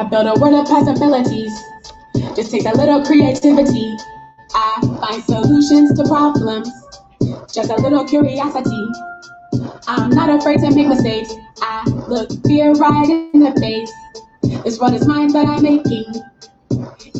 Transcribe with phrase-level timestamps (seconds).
[0.00, 1.52] I build a world of possibilities.
[2.34, 3.94] Just take a little creativity.
[4.54, 6.70] I find solutions to problems.
[7.52, 8.86] Just a little curiosity.
[9.86, 11.34] I'm not afraid to make mistakes.
[11.60, 13.92] I look fear right in the face.
[14.64, 16.06] This world is mine, but I'm making.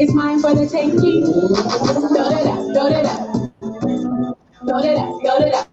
[0.00, 1.20] It's mine for the taking.
[1.20, 3.40] Build it up, build it up.
[4.64, 5.69] Build it up, build it up.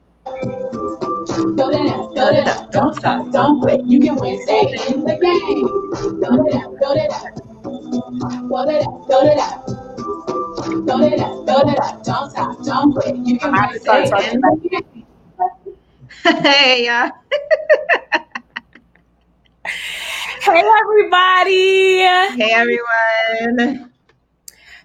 [2.27, 2.71] Build it up, build it up.
[2.71, 3.85] Don't stop, don't quit.
[3.85, 6.19] You can win, stay in the game.
[6.19, 7.35] Build it up, build it up.
[8.49, 9.65] Build it up, build it up.
[10.85, 12.03] Build it up, build it up.
[12.03, 13.15] Don't stop, don't quit.
[13.15, 15.05] You can win, stay in the game.
[16.43, 17.11] hey, y'all.
[20.41, 21.99] Hey, everybody.
[22.35, 23.93] Hey, everyone.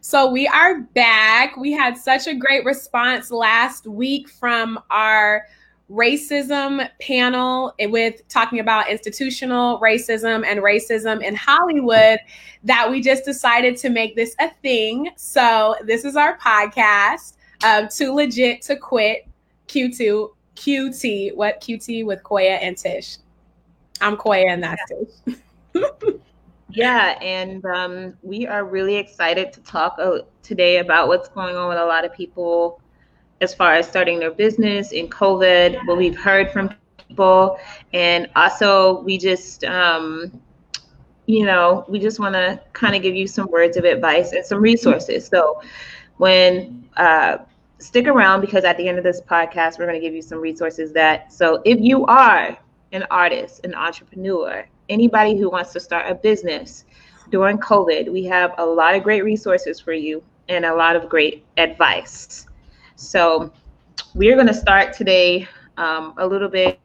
[0.01, 1.57] So, we are back.
[1.57, 5.45] We had such a great response last week from our
[5.93, 12.19] racism panel with talking about institutional racism and racism in Hollywood
[12.65, 15.11] that we just decided to make this a thing.
[15.17, 19.29] So, this is our podcast, um, Too Legit to Quit,
[19.69, 23.19] Q2, QT, what QT with Koya and Tish.
[24.01, 25.37] I'm Koya and that's Tish.
[26.71, 31.69] yeah, and um, we are really excited to talk uh, today about what's going on
[31.69, 32.82] with a lot of people
[33.43, 36.75] as far as starting their business in COVID, what we've heard from
[37.09, 37.59] people,
[37.93, 40.41] and also we just, um,
[41.27, 44.47] you know, we just want to kind of give you some words of advice and
[44.47, 45.27] some resources.
[45.27, 45.61] So
[46.19, 47.39] when uh,
[47.79, 50.39] stick around because at the end of this podcast, we're going to give you some
[50.39, 51.33] resources that.
[51.33, 52.57] So if you are
[52.93, 56.85] an artist, an entrepreneur, anybody who wants to start a business
[57.31, 61.09] during COVID, we have a lot of great resources for you and a lot of
[61.09, 62.47] great advice.
[62.97, 63.53] So,
[64.15, 66.79] we're going to start today um, a little bit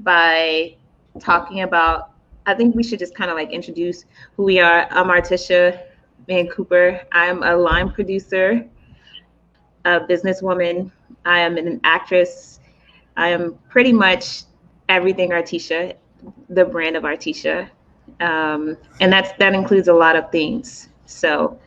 [0.00, 0.76] by
[1.18, 2.10] talking about.
[2.46, 4.04] I think we should just kind of like introduce
[4.36, 4.86] who we are.
[4.90, 5.82] I'm Artisha
[6.26, 7.00] Van Cooper.
[7.12, 8.66] I'm a line producer,
[9.86, 10.90] a businesswoman.
[11.24, 12.60] I am an actress.
[13.16, 14.42] I am pretty much
[14.88, 15.94] everything Artisha
[16.48, 17.70] the brand of Artisha.
[18.20, 20.88] Um, and that's that includes a lot of things.
[21.06, 21.58] So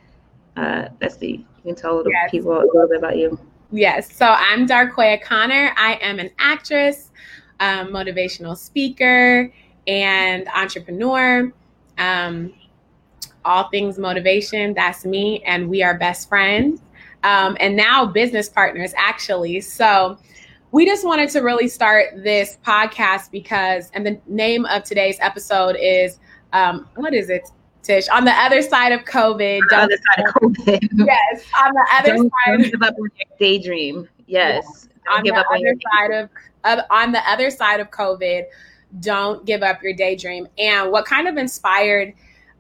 [0.58, 2.32] uh, the you can tell a little yes.
[2.32, 3.40] people a little bit about you.
[3.72, 4.16] Yes.
[4.16, 5.74] So I'm Darquoia Connor.
[5.78, 7.12] I am an actress,
[7.60, 9.54] um, motivational speaker,
[9.88, 11.52] and entrepreneur.
[11.98, 12.54] Um,
[13.46, 14.74] all things motivation.
[14.74, 16.82] That's me, and we are best friends.
[17.24, 19.62] Um, and now business partners, actually.
[19.62, 20.18] So
[20.72, 25.78] we just wanted to really start this podcast because, and the name of today's episode
[25.80, 26.20] is,
[26.54, 27.50] um, what is it,
[27.88, 28.10] Tish?
[28.10, 29.62] On the other side of COVID.
[29.62, 30.90] On the other side of COVID.
[31.06, 32.58] Yes, on the other don't, side.
[32.62, 34.10] Don't give up on your daydream.
[34.28, 34.90] Yes.
[35.10, 36.30] On the other side of,
[36.66, 38.44] of on the other side of COVID,
[39.00, 40.48] don't give up your daydream.
[40.58, 42.14] And what kind of inspired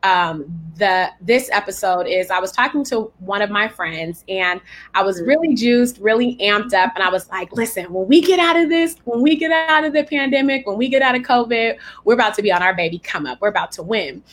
[0.04, 0.46] um,
[0.78, 4.62] the this episode is I was talking to one of my friends and
[4.94, 5.30] I was mm-hmm.
[5.30, 8.70] really juiced, really amped up, and I was like, "Listen, when we get out of
[8.70, 12.14] this, when we get out of the pandemic, when we get out of COVID, we're
[12.14, 13.42] about to be on our baby come up.
[13.42, 14.24] We're about to win."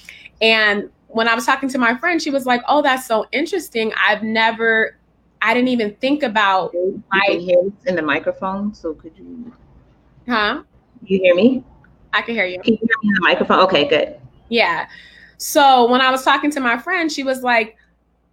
[0.45, 3.93] And when I was talking to my friend, she was like, "Oh, that's so interesting.
[3.97, 4.99] I've never,
[5.41, 6.75] I didn't even think about
[7.11, 8.75] my in the microphone.
[8.75, 9.51] So could you?
[10.29, 10.63] Huh?
[11.07, 11.65] You hear me?
[12.13, 12.61] I can hear you.
[12.61, 13.61] Can you hear me in the microphone?
[13.61, 14.21] Okay, good.
[14.51, 14.87] Yeah.
[15.39, 17.77] So when I was talking to my friend, she was like,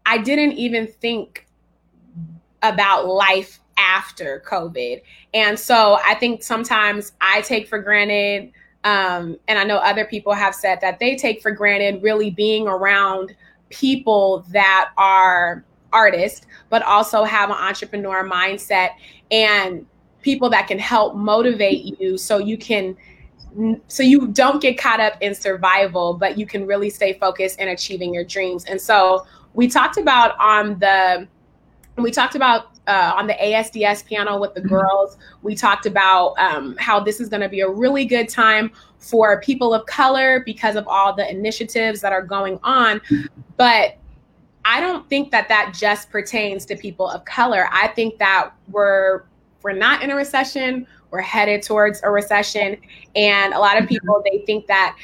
[0.05, 1.47] I didn't even think
[2.61, 5.01] about life after COVID.
[5.33, 8.51] And so I think sometimes I take for granted,
[8.84, 12.68] um, and I know other people have said that they take for granted really being
[12.68, 13.36] around
[13.69, 18.90] people that are artists, but also have an entrepreneur mindset
[19.30, 19.86] and
[20.22, 22.96] people that can help motivate you so you can
[23.88, 27.68] so you don't get caught up in survival, but you can really stay focused in
[27.68, 28.64] achieving your dreams.
[28.64, 31.28] And so we talked about on the
[31.97, 35.18] we talked about uh, on the ASDS panel with the girls.
[35.42, 39.40] We talked about um, how this is going to be a really good time for
[39.42, 43.02] people of color because of all the initiatives that are going on.
[43.58, 43.97] But
[44.66, 47.67] I don't think that that just pertains to people of color.
[47.72, 49.23] I think that we're
[49.64, 52.78] we're not in a recession we're headed towards a recession
[53.16, 54.97] and a lot of people they think that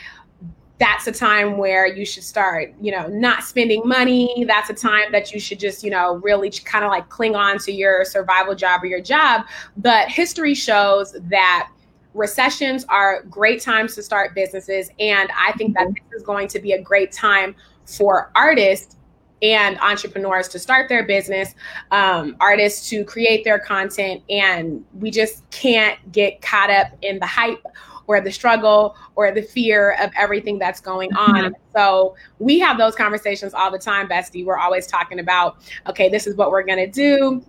[0.79, 4.45] that's a time where you should start, you know, not spending money.
[4.47, 7.57] That's a time that you should just, you know, really kind of like cling on
[7.59, 9.45] to your survival job or your job.
[9.77, 11.69] But history shows that
[12.13, 14.89] recessions are great times to start businesses.
[15.00, 16.09] And I think that mm-hmm.
[16.12, 18.97] this is going to be a great time for artists
[19.41, 21.53] and entrepreneurs to start their business,
[21.91, 27.25] um, artists to create their content, and we just can't get caught up in the
[27.25, 27.63] hype
[28.07, 31.36] or the struggle or the fear of everything that's going on.
[31.36, 31.54] Mm-hmm.
[31.75, 34.45] So we have those conversations all the time, Bestie.
[34.45, 35.57] We're always talking about,
[35.88, 37.44] okay, this is what we're going to do.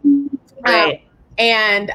[0.67, 0.97] Right.
[0.97, 1.01] Um,
[1.39, 1.93] and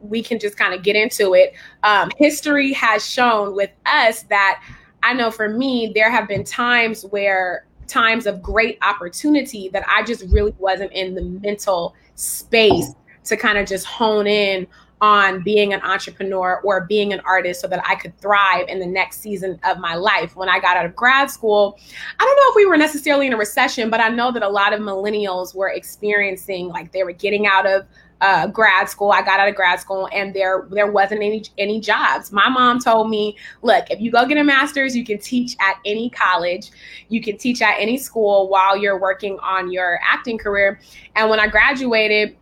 [0.00, 1.54] we can just kind of get into it.
[1.82, 4.62] Um, history has shown with us that
[5.02, 10.02] I know for me, there have been times where times of great opportunity that I
[10.02, 12.94] just really wasn't in the mental space
[13.24, 14.66] to kind of just hone in
[15.04, 18.86] on being an entrepreneur or being an artist so that I could thrive in the
[18.86, 20.34] next season of my life.
[20.34, 21.78] When I got out of grad school,
[22.18, 24.48] I don't know if we were necessarily in a recession, but I know that a
[24.48, 27.86] lot of millennials were experiencing like they were getting out of
[28.22, 29.10] uh, grad school.
[29.12, 32.32] I got out of grad school, and there there wasn't any any jobs.
[32.32, 35.76] My mom told me, "Look, if you go get a master's, you can teach at
[35.84, 36.70] any college,
[37.10, 40.80] you can teach at any school while you're working on your acting career."
[41.14, 42.38] And when I graduated,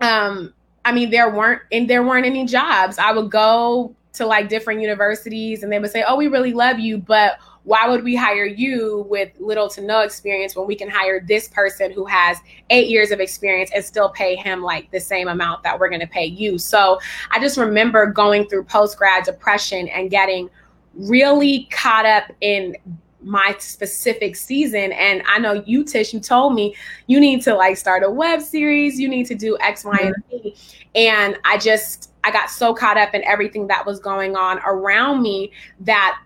[0.00, 0.54] um,
[0.84, 2.98] I mean, there weren't and there weren't any jobs.
[2.98, 6.78] I would go to like different universities, and they would say, "Oh, we really love
[6.78, 10.88] you, but." why would we hire you with little to no experience when we can
[10.88, 12.38] hire this person who has
[12.70, 16.00] eight years of experience and still pay him like the same amount that we're going
[16.00, 16.58] to pay you?
[16.58, 16.98] So
[17.30, 20.48] I just remember going through post grad depression and getting
[20.94, 22.76] really caught up in
[23.22, 24.92] my specific season.
[24.92, 26.74] And I know you, Tish, you told me
[27.06, 30.14] you need to like start a web series, you need to do X, Y, and
[30.30, 30.54] Z.
[30.94, 35.22] And I just, I got so caught up in everything that was going on around
[35.22, 36.20] me that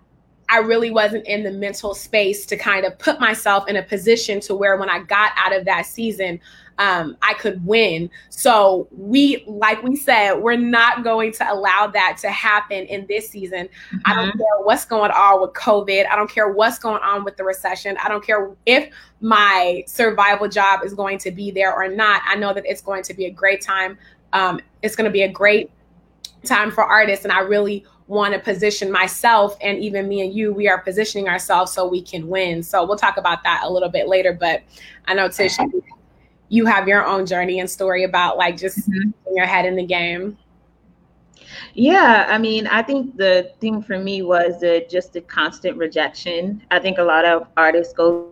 [0.49, 4.41] I really wasn't in the mental space to kind of put myself in a position
[4.41, 6.38] to where when I got out of that season,
[6.78, 8.10] um, I could win.
[8.30, 13.28] So we, like we said, we're not going to allow that to happen in this
[13.28, 13.66] season.
[13.66, 13.96] Mm-hmm.
[14.04, 14.38] I don't mm-hmm.
[14.38, 16.06] care what's going on with COVID.
[16.08, 17.96] I don't care what's going on with the recession.
[18.02, 22.22] I don't care if my survival job is going to be there or not.
[22.26, 23.98] I know that it's going to be a great time.
[24.32, 25.70] Um, it's going to be a great
[26.44, 30.52] time for artists, and I really want to position myself and even me and you,
[30.52, 32.62] we are positioning ourselves so we can win.
[32.62, 34.32] So we'll talk about that a little bit later.
[34.32, 34.62] But
[35.06, 35.56] I know Tish,
[36.49, 39.11] you have your own journey and story about like just mm-hmm.
[39.35, 40.37] your head in the game.
[41.75, 46.62] Yeah, I mean, I think the thing for me was the, just the constant rejection.
[46.70, 48.31] I think a lot of artists go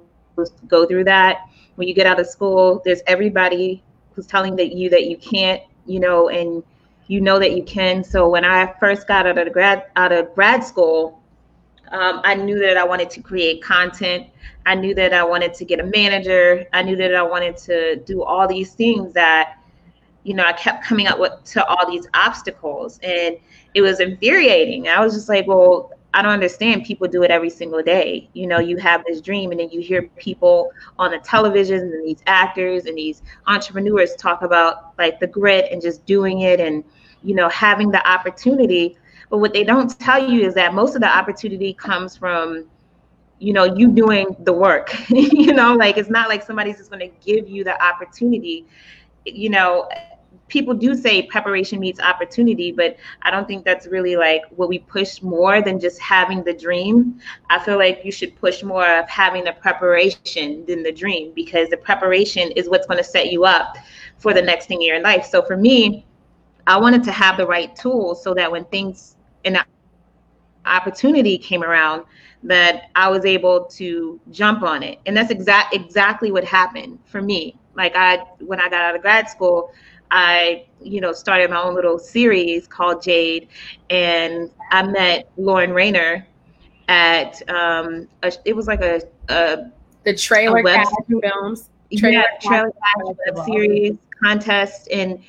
[0.67, 1.41] go through that.
[1.75, 3.82] When you get out of school, there's everybody
[4.12, 6.62] who's telling that you that you can't, you know, and
[7.06, 8.05] you know that you can.
[8.05, 11.21] So when I first got out of grad out of grad school,
[11.92, 14.26] um, I knew that I wanted to create content.
[14.64, 16.66] I knew that I wanted to get a manager.
[16.72, 19.58] I knew that I wanted to do all these things that,
[20.24, 23.36] you know, I kept coming up with to all these obstacles, and
[23.74, 24.88] it was infuriating.
[24.88, 26.84] I was just like, well, I don't understand.
[26.84, 28.28] People do it every single day.
[28.34, 32.06] You know, you have this dream, and then you hear people on the television and
[32.06, 36.84] these actors and these entrepreneurs talk about like the grit and just doing it and,
[37.22, 38.96] you know, having the opportunity.
[39.32, 42.67] But what they don't tell you is that most of the opportunity comes from,
[43.38, 44.94] you know, you doing the work.
[45.08, 48.67] you know, like it's not like somebody's just going to give you the opportunity.
[49.25, 49.88] You know,
[50.49, 54.81] people do say preparation meets opportunity, but I don't think that's really like what we
[54.81, 57.19] push more than just having the dream.
[57.49, 61.70] I feel like you should push more of having the preparation than the dream because
[61.70, 63.78] the preparation is what's going to set you up
[64.19, 65.25] for the next thing in your life.
[65.25, 66.05] So for me,
[66.67, 69.64] I wanted to have the right tools so that when things and
[70.64, 72.04] opportunity came around,
[72.44, 74.98] that I was able to jump on it.
[75.06, 77.56] And that's exact exactly what happened for me.
[77.75, 79.72] Like I when I got out of grad school,
[80.11, 83.49] I, you know, started my own little series called Jade,
[83.88, 86.26] and I met Lauren Rayner
[86.88, 89.70] at um, a, it was like a, a
[90.04, 90.87] the trailer a web
[91.22, 95.22] films, trailer yeah, trailer series contest, and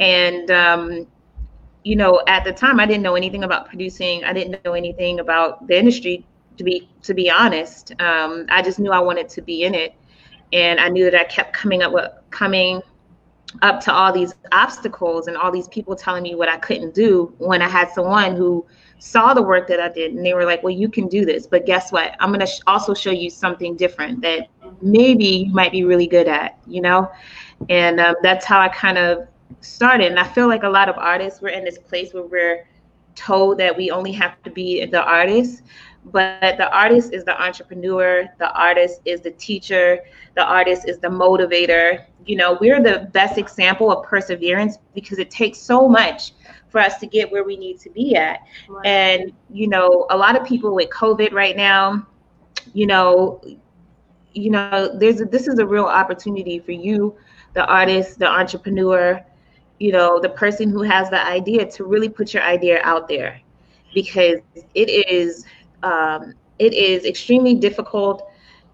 [0.00, 1.06] and um,
[1.84, 4.24] you know, at the time I didn't know anything about producing.
[4.24, 6.26] I didn't know anything about the industry.
[6.56, 9.94] To be to be honest, um, I just knew I wanted to be in it,
[10.52, 12.80] and I knew that I kept coming up with coming
[13.62, 17.34] up to all these obstacles and all these people telling me what I couldn't do
[17.38, 18.66] when I had someone who
[18.98, 21.46] saw the work that I did and they were like, well, you can do this.
[21.46, 22.16] But guess what?
[22.20, 24.48] I'm going to sh- also show you something different that
[24.80, 27.10] maybe you might be really good at, you know?
[27.68, 29.28] And um, that's how I kind of
[29.60, 30.08] started.
[30.08, 32.66] And I feel like a lot of artists, we're in this place where we're
[33.14, 35.62] told that we only have to be the artist
[36.06, 40.00] but the artist is the entrepreneur the artist is the teacher
[40.34, 45.30] the artist is the motivator you know we're the best example of perseverance because it
[45.30, 46.32] takes so much
[46.68, 48.86] for us to get where we need to be at right.
[48.86, 52.06] and you know a lot of people with covid right now
[52.74, 53.40] you know
[54.32, 57.16] you know there's a, this is a real opportunity for you
[57.54, 59.24] the artist the entrepreneur
[59.78, 63.40] you know the person who has the idea to really put your idea out there
[63.94, 64.38] because
[64.74, 65.44] it is
[65.82, 68.22] um, it is extremely difficult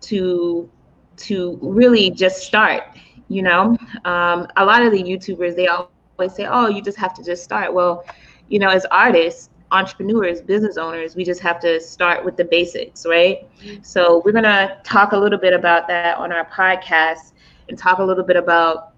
[0.03, 0.69] to
[1.17, 2.83] to really just start.
[3.29, 6.81] You know, um, a lot of the YouTubers they always say, "Oh, you just have
[6.81, 7.71] to just start." Well,
[8.17, 13.07] you know, as artists, entrepreneurs, business owners, we just have to start with the basics,
[13.07, 13.49] right?
[13.83, 17.33] So we're gonna talk a little bit about that on our podcast
[17.69, 18.90] and talk a little bit about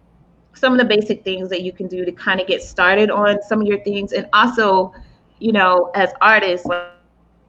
[0.55, 3.43] some of the basic things that you can do to kind of get started on
[3.43, 4.93] some of your things and also
[5.39, 6.89] you know as artists like,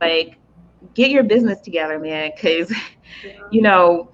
[0.01, 0.37] like
[0.93, 2.71] get your business together man because
[3.23, 3.31] yeah.
[3.51, 4.09] you know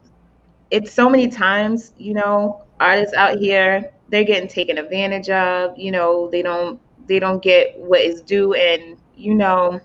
[0.72, 5.92] it's so many times you know artists out here they're getting taken advantage of you
[5.92, 9.80] know they don't they don't get what is due and you know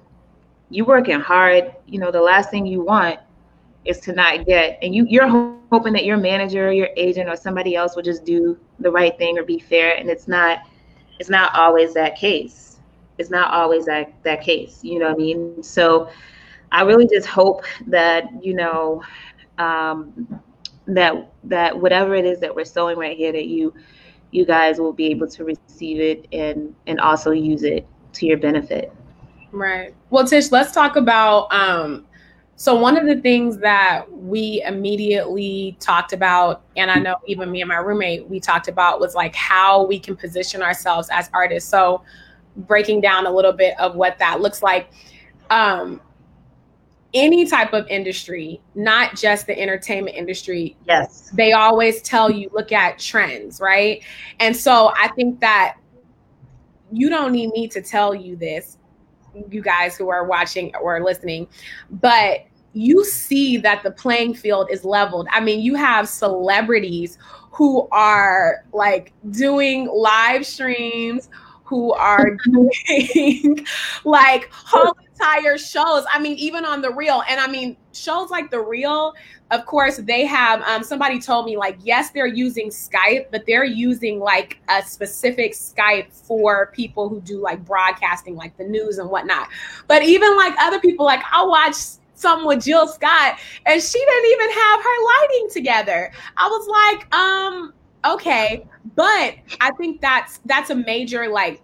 [0.71, 3.19] you working hard you know the last thing you want
[3.85, 5.29] is to not get and you you're
[5.71, 9.39] hoping that your manager your agent or somebody else will just do the right thing
[9.39, 10.61] or be fair and it's not
[11.21, 12.79] it's not always that case.
[13.19, 15.63] It's not always that that case you know what i mean?
[15.63, 16.09] So
[16.73, 19.03] i really just hope that you know
[19.59, 20.43] um,
[20.87, 23.73] that that whatever it is that we're sowing right here that you
[24.33, 28.39] you guys will be able to receive it and and also use it to your
[28.39, 28.93] benefit.
[29.53, 29.95] Right.
[30.11, 32.07] Well tish let's talk about um
[32.57, 37.63] so one of the things that we immediately talked about, and I know even me
[37.63, 41.69] and my roommate, we talked about was like how we can position ourselves as artists.
[41.69, 42.03] So
[42.57, 44.91] breaking down a little bit of what that looks like.
[45.51, 46.01] Um,
[47.13, 50.77] any type of industry, not just the entertainment industry.
[50.87, 51.31] Yes.
[51.33, 54.03] They always tell you look at trends, right?
[54.41, 55.77] And so I think that
[56.93, 58.79] you don't need me to tell you this
[59.51, 61.47] you guys who are watching or listening,
[61.91, 65.29] but you see that the playing field is leveled.
[65.31, 67.19] I mean, you have celebrities
[67.53, 71.29] who are like doing live streams,
[71.63, 73.65] who are doing
[74.05, 76.05] like whole entire shows.
[76.13, 79.15] I mean, even on the real, and I mean, shows like the real,
[79.51, 80.63] of course, they have.
[80.63, 85.53] Um, somebody told me like, yes, they're using Skype, but they're using like a specific
[85.53, 89.49] Skype for people who do like broadcasting, like the news and whatnot.
[89.87, 91.77] But even like other people, like I watch
[92.15, 96.13] some with Jill Scott, and she didn't even have her lighting together.
[96.37, 97.75] I was like, um,
[98.05, 101.61] okay, but I think that's that's a major like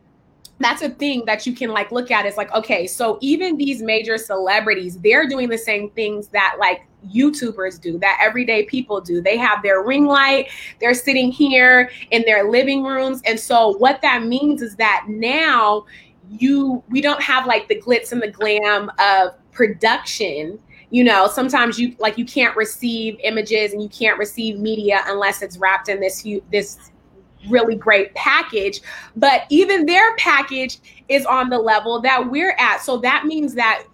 [0.60, 3.82] that's a thing that you can like look at is like okay so even these
[3.82, 9.22] major celebrities they're doing the same things that like youtubers do that everyday people do.
[9.22, 10.48] They have their ring light
[10.80, 15.84] they're sitting here in their living rooms and so what that means is that now
[16.30, 20.58] you we don't have like the glitz and the glam of production
[20.90, 21.28] you know?
[21.28, 25.88] Sometimes you like you can't receive images and you can't receive media unless it's wrapped
[25.88, 26.90] in this this
[27.48, 28.80] really great package,
[29.16, 30.78] but even their package
[31.08, 32.82] is on the level that we're at.
[32.82, 33.84] So that means that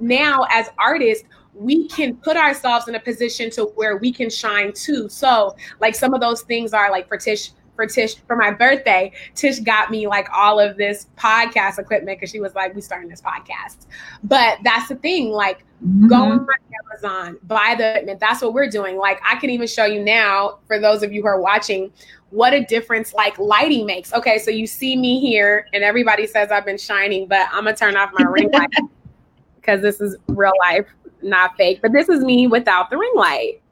[0.00, 1.24] now as artists,
[1.54, 5.08] we can put ourselves in a position to where we can shine too.
[5.08, 9.12] So like some of those things are like for Tish, for Tish for my birthday,
[9.34, 13.08] Tish got me like all of this podcast equipment because she was like, we starting
[13.08, 13.86] this podcast.
[14.22, 16.06] But that's the thing, like mm-hmm.
[16.06, 16.46] go on
[16.92, 18.20] Amazon, buy the equipment.
[18.20, 18.96] That's what we're doing.
[18.96, 21.92] Like I can even show you now for those of you who are watching
[22.30, 24.12] what a difference like lighting makes.
[24.12, 27.76] Okay, so you see me here, and everybody says I've been shining, but I'm gonna
[27.76, 28.70] turn off my ring light
[29.56, 30.86] because this is real life,
[31.22, 31.80] not fake.
[31.82, 33.62] But this is me without the ring light.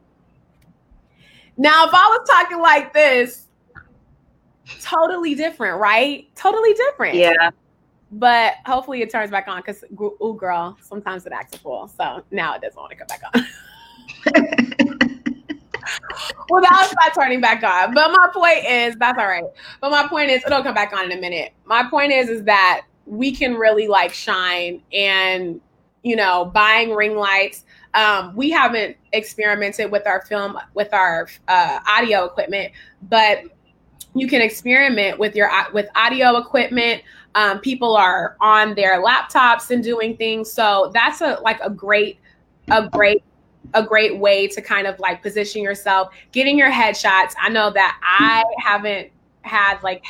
[1.58, 3.46] Now, if I was talking like this,
[4.80, 6.28] totally different, right?
[6.34, 7.16] Totally different.
[7.16, 7.50] Yeah.
[8.12, 11.88] But hopefully it turns back on because, oh, girl, sometimes it acts a fool.
[11.88, 13.46] So now it doesn't want to come back on.
[16.48, 17.94] well, that was not turning back on.
[17.94, 19.44] But my point is, that's all right.
[19.80, 21.52] But my point is, it'll come back on in a minute.
[21.64, 25.60] My point is, is that we can really like shine and,
[26.02, 27.64] you know, buying ring lights.
[27.94, 32.72] Um, we haven't experimented with our film, with our uh, audio equipment,
[33.08, 33.44] but
[34.14, 37.02] you can experiment with your with audio equipment.
[37.34, 42.18] Um, people are on their laptops and doing things, so that's a like a great
[42.70, 43.22] a great
[43.74, 47.34] a great way to kind of like position yourself, getting your headshots.
[47.40, 49.10] I know that I haven't
[49.42, 50.04] had like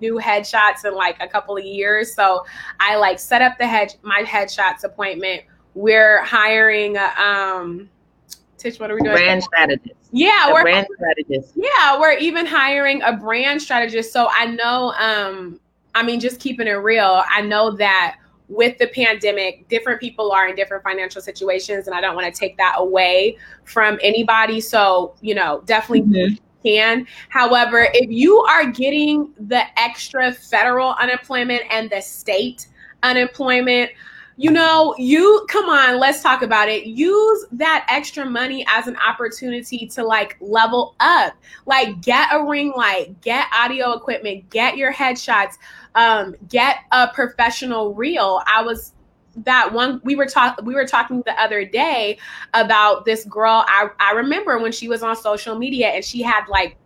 [0.00, 2.14] new headshots in like a couple of years.
[2.14, 2.44] So
[2.80, 5.42] I like set up the head my headshots appointment.
[5.74, 7.90] We're hiring a um
[8.56, 9.14] Tish, what are we doing?
[9.14, 9.94] Brand strategist.
[10.10, 11.52] Yeah, a we're brand strategist.
[11.54, 14.12] Yeah, we're even hiring a brand strategist.
[14.12, 15.60] So I know um
[15.94, 18.16] I mean just keeping it real, I know that
[18.48, 22.38] with the pandemic, different people are in different financial situations, and I don't want to
[22.38, 24.60] take that away from anybody.
[24.60, 26.34] So, you know, definitely mm-hmm.
[26.66, 27.06] can.
[27.28, 32.68] However, if you are getting the extra federal unemployment and the state
[33.02, 33.90] unemployment,
[34.40, 36.86] you know, you come on, let's talk about it.
[36.86, 41.34] Use that extra money as an opportunity to like level up.
[41.66, 45.58] Like get a ring light, get audio equipment, get your headshots,
[45.98, 48.40] um, get a professional reel.
[48.46, 48.92] I was
[49.44, 52.18] that one we were talking we were talking the other day
[52.54, 56.48] about this girl I, I remember when she was on social media and she had
[56.48, 56.76] like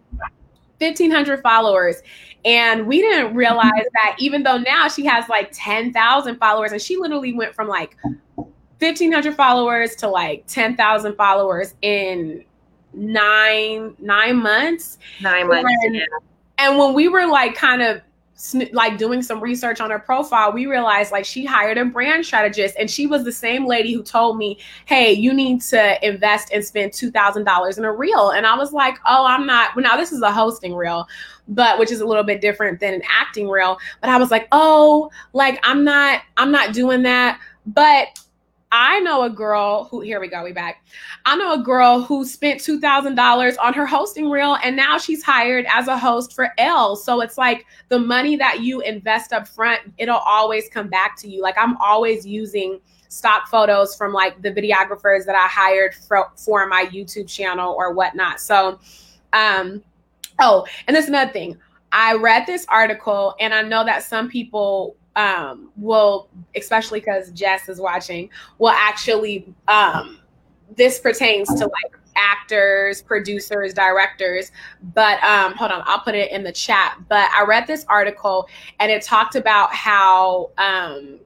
[0.77, 2.03] 1500 followers
[2.45, 6.99] and we didn't realize that even though now she has like 10,000 followers and she
[6.99, 7.97] literally went from like
[8.35, 12.45] 1500 followers to like 10,000 followers in
[12.93, 16.05] nine nine months nine months and, yeah.
[16.59, 18.03] and when we were like kind of
[18.73, 22.75] like doing some research on her profile, we realized like she hired a brand strategist
[22.79, 26.65] and she was the same lady who told me, Hey, you need to invest and
[26.65, 28.31] spend $2,000 in a reel.
[28.31, 31.07] And I was like, Oh, I'm not, well, now this is a hosting reel,
[31.49, 33.79] but which is a little bit different than an acting reel.
[34.01, 37.39] But I was like, Oh, like I'm not, I'm not doing that.
[37.67, 38.19] But
[38.75, 40.83] I know a girl who, here we go, we back.
[41.27, 45.67] I know a girl who spent $2,000 on her hosting reel and now she's hired
[45.69, 46.97] as a host for L.
[46.97, 51.29] So it's like the money that you invest up front, it'll always come back to
[51.29, 51.43] you.
[51.43, 56.67] Like I'm always using stock photos from like the videographers that I hired for, for
[56.67, 58.41] my YouTube channel or whatnot.
[58.41, 58.81] So,
[59.35, 59.83] um,
[60.41, 61.59] oh, and that's another thing.
[61.93, 67.69] I read this article and I know that some people um, will, especially because Jess
[67.69, 70.19] is watching, will actually, um,
[70.77, 74.53] this pertains to like actors, producers, directors.
[74.95, 76.99] But um, hold on, I'll put it in the chat.
[77.09, 78.49] But I read this article
[78.81, 81.19] and it talked about how um,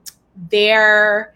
[0.49, 1.35] there,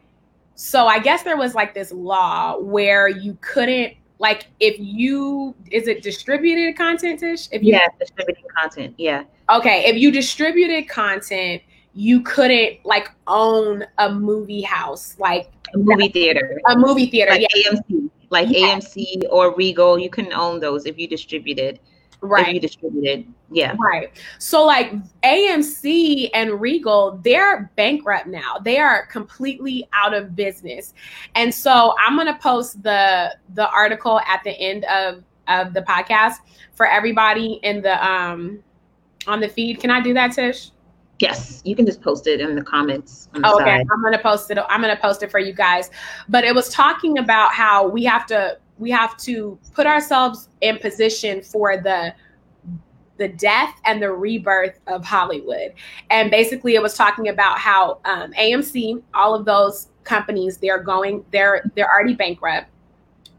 [0.56, 5.88] so I guess there was like this law where you couldn't like if you is
[5.88, 11.60] it distributed content tish if you yeah distributed content yeah okay if you distributed content
[11.94, 17.42] you couldn't like own a movie house, like a movie theater, a movie theater, like
[17.42, 17.72] yeah.
[17.72, 18.76] AMC, like yeah.
[18.76, 20.00] AMC or Regal.
[20.00, 21.80] You couldn't own those if you distributed.
[22.22, 22.48] Right.
[22.48, 23.34] If you distributed.
[23.50, 23.76] Yeah.
[23.80, 24.12] Right.
[24.38, 28.58] So like AMC and Regal, they're bankrupt now.
[28.64, 30.94] They are completely out of business.
[31.36, 36.36] And so I'm gonna post the the article at the end of of the podcast
[36.74, 38.64] for everybody in the um
[39.28, 39.80] on the feed.
[39.80, 40.72] Can I do that, Tish?
[41.22, 43.30] Yes, you can just post it in the comments.
[43.34, 43.88] The okay, side.
[43.92, 44.58] I'm gonna post it.
[44.70, 45.92] I'm gonna post it for you guys.
[46.28, 50.80] But it was talking about how we have to we have to put ourselves in
[50.80, 52.16] position for the
[53.18, 55.74] the death and the rebirth of Hollywood.
[56.10, 61.24] And basically, it was talking about how um, AMC, all of those companies, they're going,
[61.30, 62.68] they're they're already bankrupt.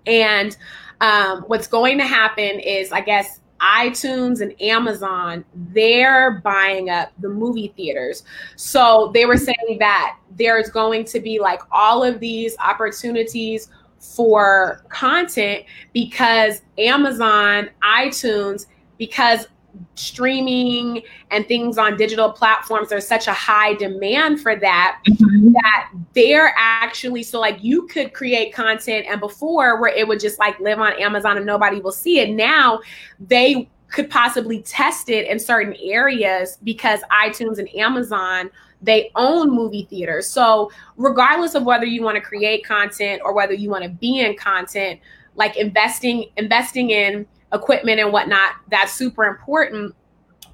[0.07, 0.57] And
[1.01, 7.29] um, what's going to happen is, I guess, iTunes and Amazon, they're buying up the
[7.29, 8.25] movie theaters.
[8.57, 14.85] So they were saying that there's going to be like all of these opportunities for
[14.89, 18.67] content because Amazon, iTunes,
[18.99, 19.47] because
[19.95, 25.53] streaming and things on digital platforms there's such a high demand for that mm-hmm.
[25.53, 30.39] that they're actually so like you could create content and before where it would just
[30.39, 32.81] like live on amazon and nobody will see it now
[33.21, 39.87] they could possibly test it in certain areas because itunes and amazon they own movie
[39.89, 43.91] theaters so regardless of whether you want to create content or whether you want to
[43.91, 44.99] be in content
[45.35, 49.95] like investing investing in equipment and whatnot, that's super important.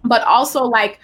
[0.05, 1.01] But also, like,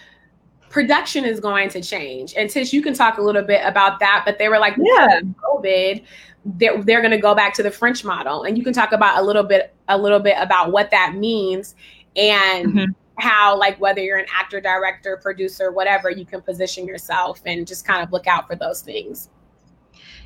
[0.71, 2.35] production is going to change.
[2.37, 4.23] And Tish, you can talk a little bit about that.
[4.25, 6.05] But they were like, yeah, COVID,
[6.45, 9.19] they're, they're going to go back to the French model, and you can talk about
[9.19, 11.75] a little bit a little bit about what that means
[12.17, 12.67] and.
[12.69, 12.93] Mm-hmm.
[13.17, 17.87] How, like, whether you're an actor, director, producer, whatever, you can position yourself and just
[17.87, 19.31] kind of look out for those things.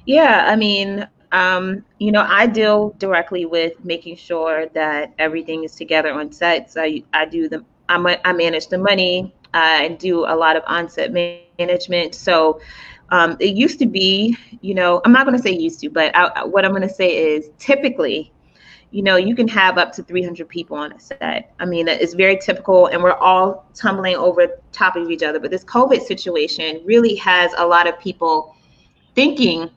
[0.07, 5.75] Yeah, I mean, um, you know, I deal directly with making sure that everything is
[5.75, 6.71] together on set.
[6.73, 9.35] So I, I do the, I, I manage the money.
[9.55, 12.15] I do a lot of on-set management.
[12.15, 12.61] So
[13.11, 16.15] um, it used to be, you know, I'm not going to say used to, but
[16.15, 18.33] I, what I'm going to say is typically,
[18.91, 21.55] you know, you can have up to 300 people on a set.
[21.59, 25.39] I mean, it's very typical, and we're all tumbling over top of each other.
[25.39, 28.55] But this COVID situation really has a lot of people
[29.15, 29.71] thinking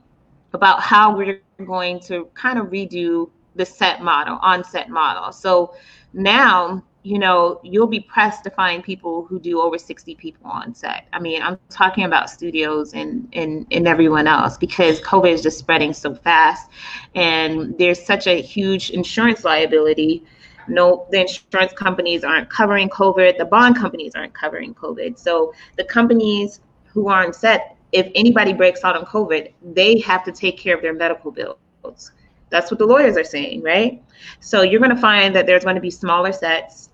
[0.53, 5.31] about how we're going to kind of redo the set model, on set model.
[5.31, 5.75] So
[6.13, 10.73] now, you know, you'll be pressed to find people who do over 60 people on
[10.73, 11.07] set.
[11.13, 15.57] I mean, I'm talking about studios and, and, and everyone else because COVID is just
[15.57, 16.69] spreading so fast.
[17.15, 20.23] And there's such a huge insurance liability.
[20.67, 25.17] No, the insurance companies aren't covering COVID, the bond companies aren't covering COVID.
[25.17, 30.23] So the companies who are on set if anybody breaks out on COVID, they have
[30.23, 32.11] to take care of their medical bills.
[32.49, 34.03] That's what the lawyers are saying, right?
[34.39, 36.89] So you're going to find that there's going to be smaller sets.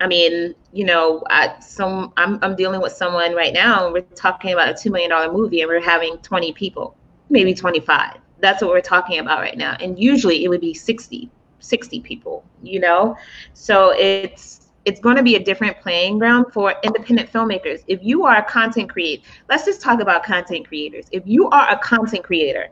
[0.00, 4.00] I mean, you know, I, some I'm I'm dealing with someone right now, and we're
[4.00, 6.96] talking about a two million dollar movie, and we're having 20 people,
[7.30, 8.16] maybe 25.
[8.40, 9.76] That's what we're talking about right now.
[9.78, 13.16] And usually it would be 60, 60 people, you know.
[13.52, 17.84] So it's it's going to be a different playing ground for independent filmmakers.
[17.86, 21.06] If you are a content creator, let's just talk about content creators.
[21.12, 22.68] If you are a content creator,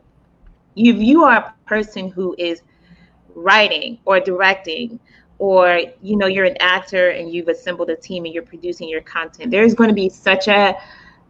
[0.76, 2.62] if you are a person who is
[3.34, 4.98] writing or directing
[5.38, 9.00] or you know you're an actor and you've assembled a team and you're producing your
[9.00, 10.76] content there's going to be such a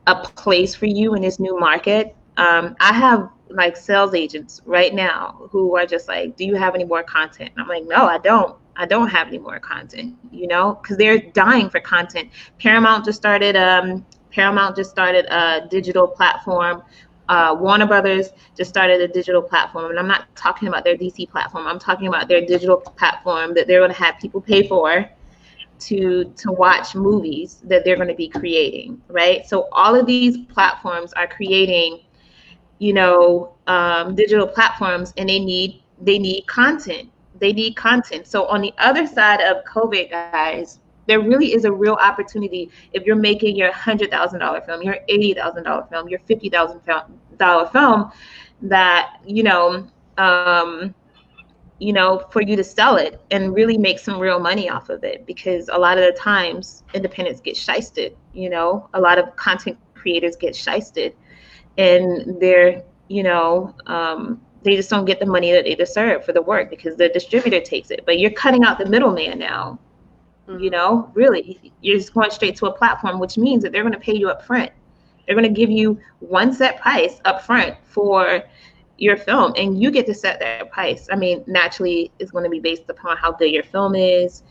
[0.07, 4.95] a place for you in this new market um, i have like sales agents right
[4.95, 8.07] now who are just like do you have any more content and i'm like no
[8.07, 12.31] i don't I don't have any more content, you know, because they're dying for content.
[12.59, 16.83] Paramount just started um Paramount just started a digital platform.
[17.29, 21.29] Uh, Warner Brothers just started a digital platform, and I'm not talking about their DC
[21.31, 21.67] platform.
[21.67, 25.09] I'm talking about their digital platform that they're going to have people pay for
[25.81, 29.47] to to watch movies that they're going to be creating, right?
[29.47, 32.01] So all of these platforms are creating,
[32.81, 37.09] you know, um, digital platforms, and they need they need content
[37.41, 38.27] they need content.
[38.27, 43.05] So on the other side of COVID, guys, there really is a real opportunity if
[43.05, 46.81] you're making your hundred thousand dollar film, your eighty thousand dollar film, your fifty thousand
[47.39, 48.13] dollar film,
[48.63, 49.89] that you know,
[50.19, 50.95] um,
[51.79, 55.03] you know, for you to sell it and really make some real money off of
[55.03, 55.27] it.
[55.27, 58.15] Because a lot of the times, independents get shysted.
[58.35, 61.15] You know, a lot of content creators get shysted,
[61.81, 63.75] and they're you know.
[63.87, 67.09] Um, they just don't get the money that they deserve for the work because the
[67.09, 68.03] distributor takes it.
[68.05, 69.79] But you're cutting out the middleman now.
[70.47, 70.63] Mm-hmm.
[70.63, 73.95] You know, really, you're just going straight to a platform, which means that they're going
[73.95, 74.71] to pay you up front.
[75.27, 78.43] They're going to give you one set price up front for
[78.99, 81.09] your film, and you get to set that price.
[81.11, 84.43] I mean, naturally, it's going to be based upon how good your film is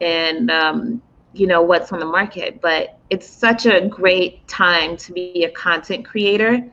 [0.00, 1.02] and, um,
[1.34, 2.60] you know, what's on the market.
[2.60, 6.64] But it's such a great time to be a content creator.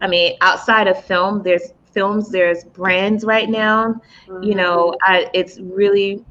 [0.00, 4.42] I mean, outside of film, there's films there's brands right now mm-hmm.
[4.42, 6.24] you know I, it's really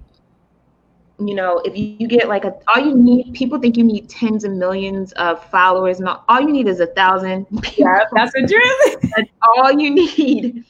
[1.19, 4.09] you know if you, you, get like a all you need people think you need
[4.09, 7.45] tens of millions of followers and all, all you need is a thousand
[7.77, 10.65] yeah that's the truth that's all you need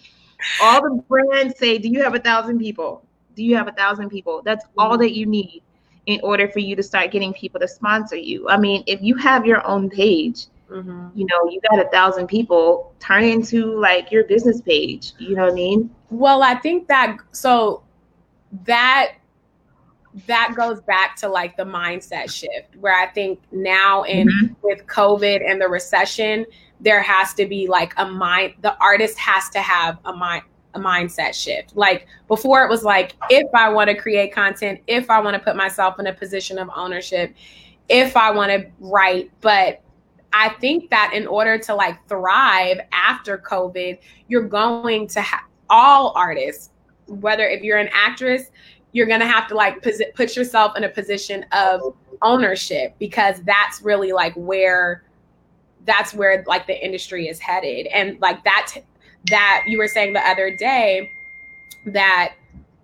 [0.61, 4.09] all the brands say do you have a thousand people do you have a thousand
[4.09, 4.79] people that's mm-hmm.
[4.79, 5.63] all that you need
[6.07, 9.15] in order for you to start getting people to sponsor you i mean if you
[9.15, 11.19] have your own page Mm-hmm.
[11.19, 15.13] You know, you got a thousand people turn into like your business page.
[15.19, 15.93] You know what I mean?
[16.09, 17.83] Well, I think that so
[18.63, 19.13] that
[20.27, 24.53] that goes back to like the mindset shift where I think now in mm-hmm.
[24.61, 26.45] with COVID and the recession,
[26.79, 30.79] there has to be like a mind the artist has to have a mind a
[30.79, 31.75] mindset shift.
[31.75, 35.39] Like before it was like if I want to create content, if I want to
[35.39, 37.33] put myself in a position of ownership,
[37.89, 39.81] if I want to write, but
[40.33, 46.13] I think that in order to like thrive after COVID, you're going to have all
[46.15, 46.69] artists,
[47.07, 48.51] whether if you're an actress,
[48.93, 53.41] you're going to have to like pos- put yourself in a position of ownership because
[53.43, 55.03] that's really like where
[55.85, 58.71] that's where like the industry is headed and like that
[59.29, 61.11] that you were saying the other day
[61.85, 62.33] that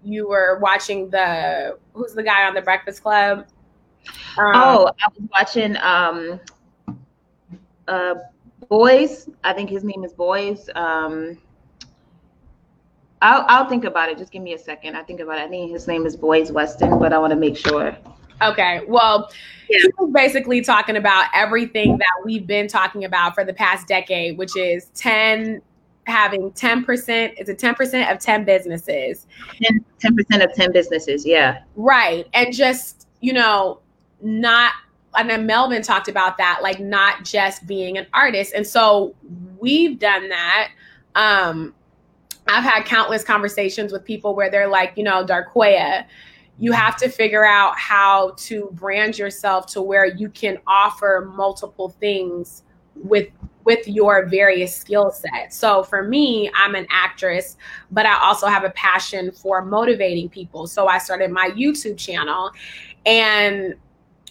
[0.03, 3.45] you were watching the who's the guy on the breakfast club
[4.37, 6.39] um, oh i was watching um
[7.87, 8.15] uh,
[8.69, 9.29] Boyce.
[9.43, 10.69] I think his name is Boyce.
[10.75, 11.37] Um,
[13.21, 14.17] I'll, I'll think about it.
[14.17, 14.95] Just give me a second.
[14.95, 15.43] I think about it.
[15.43, 17.97] I think his name is Boyce Weston, but I want to make sure.
[18.41, 18.81] Okay.
[18.87, 19.29] Well,
[19.69, 19.79] yeah.
[19.81, 24.37] he was basically talking about everything that we've been talking about for the past decade,
[24.37, 25.61] which is 10
[26.07, 29.27] having 10% it's a 10% of 10 businesses
[29.63, 33.79] 10, 10% of 10 businesses yeah right and just you know
[34.21, 34.73] not
[35.17, 38.53] and then Melvin talked about that, like not just being an artist.
[38.53, 39.15] And so
[39.59, 40.71] we've done that.
[41.15, 41.73] Um,
[42.47, 46.05] I've had countless conversations with people where they're like, you know, Darquoia,
[46.59, 51.89] you have to figure out how to brand yourself to where you can offer multiple
[51.89, 52.63] things
[52.95, 53.27] with
[53.67, 55.57] with your various skill sets.
[55.57, 57.57] So for me, I'm an actress,
[57.91, 60.67] but I also have a passion for motivating people.
[60.67, 62.49] So I started my YouTube channel
[63.05, 63.75] and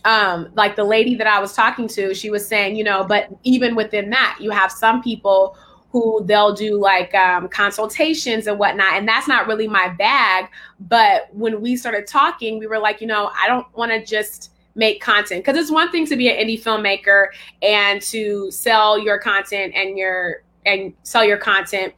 [0.07, 3.29] um, like the lady that I was talking to, she was saying, you know, but
[3.43, 5.59] even within that, you have some people
[5.91, 8.95] who they'll do like um, consultations and whatnot.
[8.95, 10.47] And that's not really my bag.
[10.81, 14.53] But when we started talking, we were like, you know, I don't want to just
[14.77, 15.45] make content.
[15.45, 17.29] Because it's one thing to be an indie filmmaker
[17.63, 21.95] and to sell your content and your and sell your content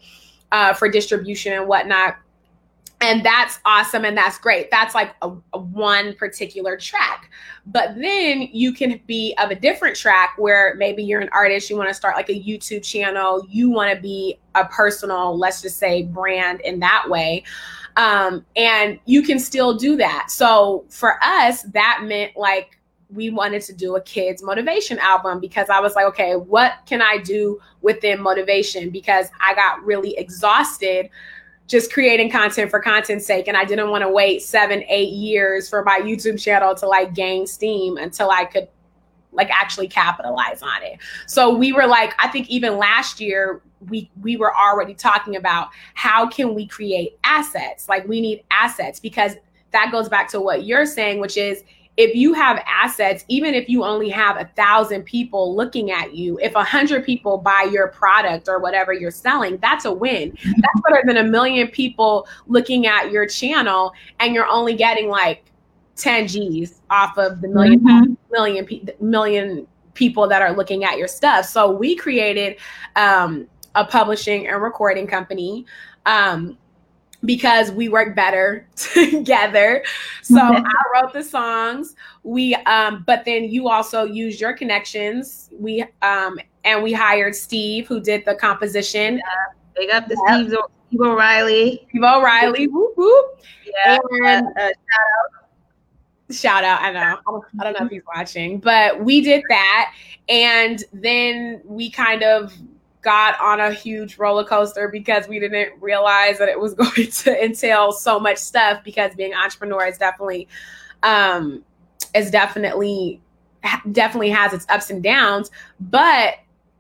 [0.53, 2.17] uh, for distribution and whatnot.
[3.01, 4.73] And that's awesome and that's great.
[4.73, 7.31] That's like a, a, one particular track.
[7.65, 11.77] But then you can be of a different track where maybe you're an artist you
[11.77, 15.77] want to start like a youtube channel you want to be a personal let's just
[15.77, 17.45] say brand in that way
[17.99, 22.79] um, and you can still do that so for us that meant like
[23.11, 27.01] we wanted to do a kids motivation album because I was like, okay, what can
[27.01, 28.91] I do within motivation?
[28.91, 31.09] Because I got really exhausted
[31.69, 33.47] just creating content for content's sake.
[33.47, 37.15] And I didn't want to wait seven, eight years for my YouTube channel to like
[37.15, 38.69] gain steam until I could
[39.33, 40.99] like actually capitalize on it.
[41.27, 45.69] So we were like, I think even last year we we were already talking about
[45.95, 47.89] how can we create assets?
[47.89, 49.35] Like we need assets because
[49.73, 51.63] that goes back to what you're saying, which is
[51.99, 56.39] if you have assets, even if you only have a thousand people looking at you,
[56.41, 60.33] if a hundred people buy your product or whatever you're selling, that's a win.
[60.45, 65.45] That's better than a million people looking at your channel and you're only getting like
[65.99, 68.15] 10 G's off of the 1000000 mm-hmm.
[68.31, 71.45] million, million people that are looking at your stuff.
[71.45, 72.57] So we created
[72.97, 75.67] um, a publishing and recording company.
[76.07, 76.57] Um,
[77.25, 79.85] because we work better together.
[80.23, 81.97] So I wrote the songs.
[82.23, 85.51] We um but then you also use your connections.
[85.59, 89.17] We um and we hired Steve who did the composition.
[89.17, 89.23] Yeah.
[89.77, 90.47] Big up the yep.
[90.47, 90.59] Steve,
[90.89, 91.87] Steve O'Reilly.
[91.89, 92.67] Steve O'Reilly.
[92.69, 93.41] Whoop whoop.
[93.67, 93.99] Yeah.
[94.25, 95.48] And, uh, uh, shout out.
[96.31, 96.83] Shout out.
[96.83, 97.43] I know.
[97.59, 99.95] I don't know if he's watching, but we did that.
[100.29, 102.53] And then we kind of
[103.03, 107.45] got on a huge roller coaster because we didn't realize that it was going to
[107.45, 110.49] entail so much stuff because being an entrepreneur is definitely
[111.03, 111.65] um
[112.15, 113.21] is definitely
[113.93, 116.35] definitely has its ups and downs but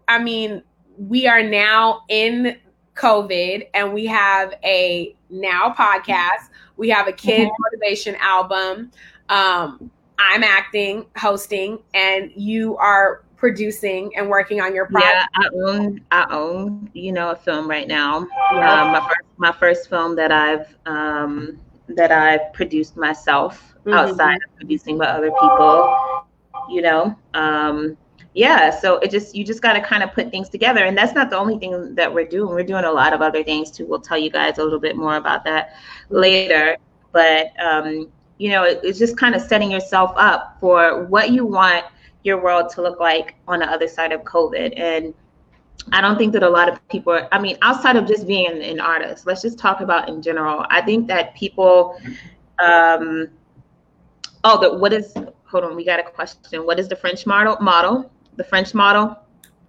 [0.08, 0.62] i mean
[0.96, 2.56] we are now in
[2.94, 7.62] covid and we have a now podcast we have a kid mm-hmm.
[7.62, 8.90] motivation album
[9.28, 15.14] um i'm acting hosting and you are producing and working on your project?
[15.14, 18.26] Yeah, I own I own you know a film right now.
[18.52, 18.82] Yeah.
[18.82, 23.94] Um, my first my first film that I've um, that I've produced myself mm-hmm.
[23.94, 26.26] outside of producing by other people.
[26.68, 27.96] You know, um,
[28.34, 28.70] yeah.
[28.70, 31.30] So it just you just got to kind of put things together, and that's not
[31.30, 32.54] the only thing that we're doing.
[32.54, 33.86] We're doing a lot of other things too.
[33.86, 35.76] We'll tell you guys a little bit more about that
[36.10, 36.76] later.
[37.12, 41.44] But um, you know, it, it's just kind of setting yourself up for what you
[41.44, 41.85] want
[42.22, 44.79] your world to look like on the other side of COVID.
[44.79, 45.14] And
[45.92, 48.46] I don't think that a lot of people, are, I mean, outside of just being
[48.46, 50.64] an, an, artist, let's just talk about in general.
[50.70, 52.01] I think that people,
[52.59, 53.29] um,
[54.44, 56.64] oh, the, what is, hold on, we got a question.
[56.66, 57.57] What is the French model?
[57.61, 59.16] Model, the French model.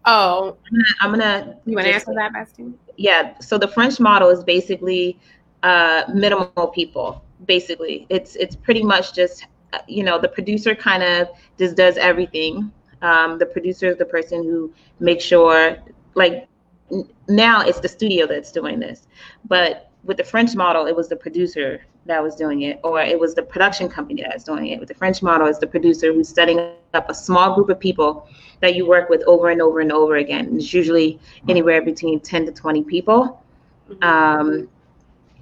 [0.05, 0.85] Oh, I'm gonna.
[1.01, 2.73] I'm gonna you want to answer that, Bestie?
[2.95, 3.37] Yeah.
[3.39, 5.19] So the French model is basically
[5.61, 7.23] uh, minimal people.
[7.45, 9.45] Basically, it's it's pretty much just
[9.87, 12.71] you know, the producer kind of just does everything.
[13.01, 15.77] Um, the producer is the person who makes sure,
[16.15, 16.47] like,
[16.91, 19.07] n- now it's the studio that's doing this.
[19.45, 23.19] But with the French model, it was the producer that was doing it, or it
[23.19, 24.79] was the production company that's doing it.
[24.79, 28.27] With the French model, it's the producer who's setting up a small group of people
[28.61, 30.55] that you work with over and over and over again.
[30.55, 33.43] It's usually anywhere between 10 to 20 people.
[33.89, 34.03] Mm-hmm.
[34.03, 34.69] Um,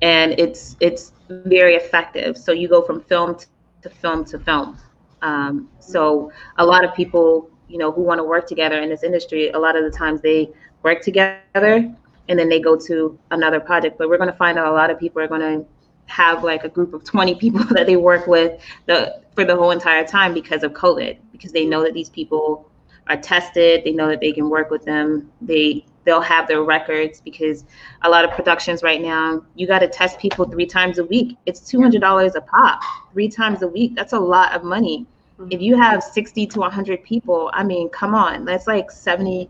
[0.02, 2.38] and it's it's very effective.
[2.38, 3.38] So you go from film
[3.82, 4.78] to film to film.
[5.22, 9.04] Um, so a lot of people, you know, who want to work together in this
[9.04, 10.50] industry, a lot of the times they
[10.84, 11.94] work together
[12.30, 13.98] and then they go to another project.
[13.98, 15.66] But we're going to find out a lot of people are going to
[16.08, 19.72] have like a group of 20 people that they work with the for the whole
[19.72, 22.70] entire time because of COVID, because they know that these people
[23.10, 27.20] are tested, they know that they can work with them, they they'll have their records
[27.20, 27.66] because
[28.04, 31.38] a lot of productions right now, you got to test people three times a week.
[31.46, 32.80] It's $200 a pop,
[33.12, 33.94] three times a week.
[33.94, 35.06] That's a lot of money.
[35.38, 35.52] Mm-hmm.
[35.52, 39.50] If you have 60 to 100 people, I mean, come on, that's like 70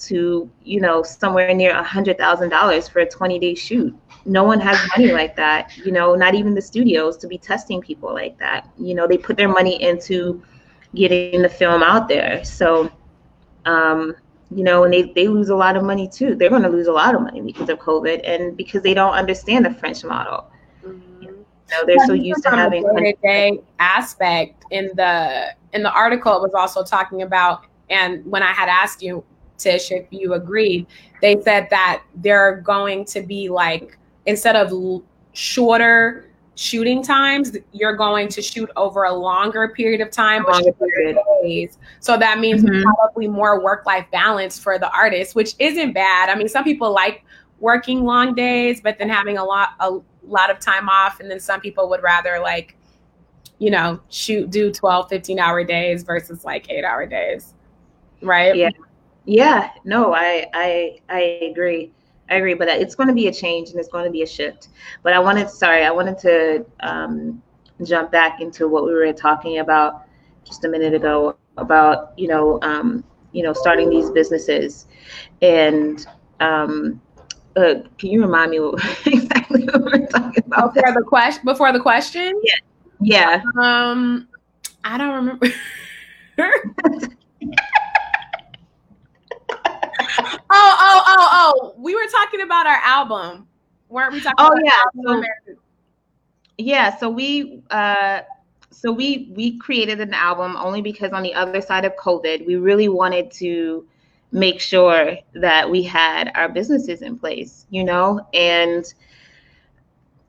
[0.00, 3.96] to, you know, somewhere near $100,000 for a 20 day shoot.
[4.26, 7.80] No one has money like that, you know, not even the studios to be testing
[7.80, 8.68] people like that.
[8.78, 10.42] You know, they put their money into
[10.94, 12.44] getting the film out there.
[12.44, 12.90] So,
[13.64, 14.14] um,
[14.50, 16.34] you know, and they, they lose a lot of money too.
[16.34, 19.14] They're going to lose a lot of money because of COVID and because they don't
[19.14, 20.46] understand the French model.
[20.84, 21.22] Mm-hmm.
[21.22, 22.84] You know, they're so used to having
[23.22, 26.36] day aspect in the in the article.
[26.36, 29.24] It was also talking about, and when I had asked you,
[29.58, 30.86] Tish, if you agreed,
[31.22, 36.25] they said that they're going to be like instead of shorter
[36.56, 41.18] shooting times, you're going to shoot over a longer period of time, longer period.
[41.42, 41.78] days.
[42.00, 42.82] So that means mm-hmm.
[42.82, 46.30] probably more work life balance for the artist, which isn't bad.
[46.30, 47.24] I mean, some people like
[47.60, 51.38] working long days, but then having a lot a lot of time off, and then
[51.38, 52.76] some people would rather like,
[53.58, 57.54] you know, shoot do 12, 15 hour days versus like eight hour days.
[58.22, 58.56] Right?
[58.56, 58.70] Yeah.
[59.26, 59.70] Yeah.
[59.84, 61.92] No, I I I agree.
[62.28, 64.26] I agree, but it's going to be a change and it's going to be a
[64.26, 64.68] shift.
[65.02, 67.42] But I wanted, sorry, I wanted to um,
[67.84, 70.06] jump back into what we were talking about
[70.44, 74.86] just a minute ago about you know um, you know starting these businesses.
[75.42, 76.06] And
[76.40, 77.00] um,
[77.56, 78.74] uh, can you remind me what,
[79.06, 80.74] exactly what we are talking about?
[80.74, 82.40] Before the question before the question?
[82.42, 82.54] Yeah.
[83.00, 83.42] Yeah.
[83.60, 84.28] Um
[84.84, 85.48] i don't remember
[90.18, 91.74] oh, oh, oh, oh.
[91.78, 93.46] We were talking about our album.
[93.88, 94.82] Weren't we talking oh, yeah.
[95.04, 95.22] So,
[96.58, 98.20] yeah, so we uh
[98.70, 102.56] so we we created an album only because on the other side of COVID, we
[102.56, 103.86] really wanted to
[104.32, 108.92] make sure that we had our businesses in place, you know, and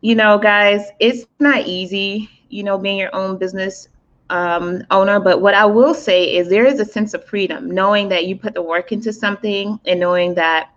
[0.01, 3.89] you know, guys, it's not easy, you know, being your own business
[4.29, 5.19] um, owner.
[5.19, 8.35] But what I will say is there is a sense of freedom knowing that you
[8.35, 10.69] put the work into something and knowing that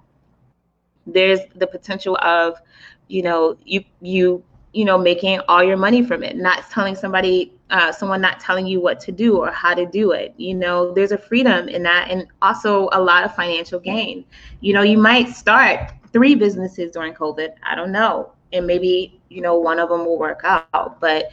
[1.06, 2.58] there's the potential of,
[3.08, 7.52] you know, you you you know making all your money from it, not telling somebody,
[7.70, 10.34] uh, someone not telling you what to do or how to do it.
[10.36, 14.24] You know, there's a freedom in that, and also a lot of financial gain.
[14.60, 17.50] You know, you might start three businesses during COVID.
[17.64, 21.30] I don't know, and maybe you know one of them will work out, but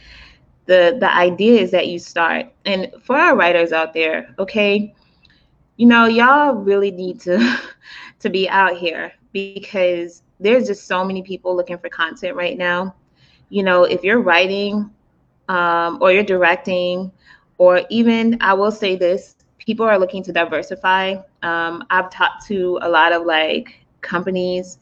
[0.68, 2.46] the the idea is that you start.
[2.64, 4.94] And for our writers out there okay
[5.76, 7.58] you know y'all really need to
[8.20, 12.94] to be out here because there's just so many people looking for content right now.
[13.48, 14.90] You know if you're writing
[15.48, 17.10] um, or you're directing
[17.56, 21.16] or even i will say this people are looking to diversify.
[21.42, 24.78] Um, i've talked to a lot of like companies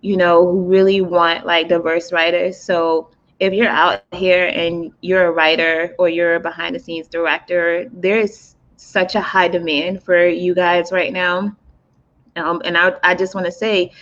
[0.00, 2.60] you know who really want like diverse writers.
[2.60, 3.10] So
[3.40, 7.88] if you're out here and you're a writer or you're a behind the scenes director,
[7.92, 11.54] there's such a high demand for you guys right now.
[12.36, 13.92] Um, and I, I just want to say,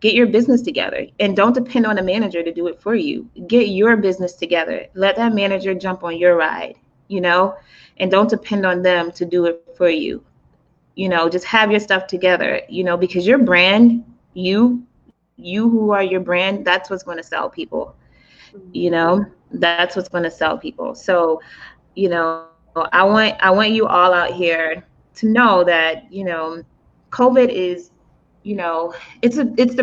[0.00, 3.28] get your business together and don't depend on a manager to do it for you.
[3.46, 4.86] Get your business together.
[4.94, 6.76] Let that manager jump on your ride,
[7.08, 7.56] you know,
[7.98, 10.24] and don't depend on them to do it for you.
[10.96, 14.04] You know, just have your stuff together, you know, because your brand,
[14.34, 14.84] you,
[15.36, 17.96] you who are your brand, that's what's going to sell people
[18.72, 20.94] you know that's what's going to sell people.
[20.94, 21.40] So
[21.94, 22.46] you know
[22.92, 26.60] i want i want you all out here to know that you know
[27.12, 27.92] covid is
[28.42, 29.76] you know it's a it's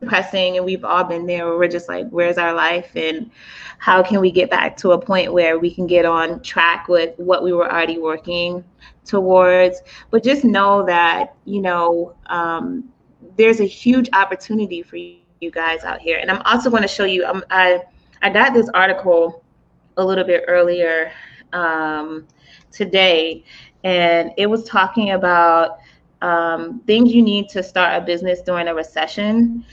[0.00, 1.46] depressing and we've all been there.
[1.46, 2.90] Where we're just like where's our life?
[2.94, 3.30] And
[3.78, 7.14] how can we get back to a point where we can get on track with
[7.18, 8.64] what we were already working
[9.04, 9.80] towards?
[10.10, 12.84] But just know that you know um,
[13.36, 16.18] there's a huge opportunity for you guys out here.
[16.20, 17.82] And i'm also going to show you um, i
[18.22, 19.44] I got this article
[19.96, 21.12] a little bit earlier
[21.52, 22.26] um,
[22.70, 23.44] today,
[23.84, 25.78] and it was talking about
[26.22, 29.64] um, things you need to start a business during a recession.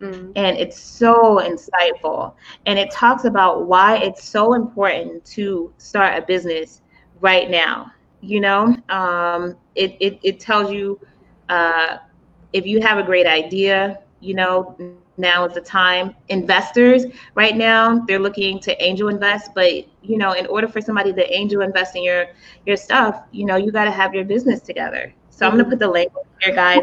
[0.00, 0.32] Mm-hmm.
[0.34, 2.34] And it's so insightful.
[2.66, 6.80] And it talks about why it's so important to start a business
[7.20, 7.92] right now.
[8.22, 10.98] You know, um, it, it, it tells you
[11.48, 11.98] uh,
[12.52, 14.76] if you have a great idea, you know,
[15.16, 16.14] now is the time.
[16.28, 21.12] Investors right now, they're looking to angel invest, but you know, in order for somebody
[21.12, 22.26] to angel invest in your
[22.66, 25.12] your stuff, you know, you got to have your business together.
[25.30, 26.82] So I'm gonna put the link here, guys.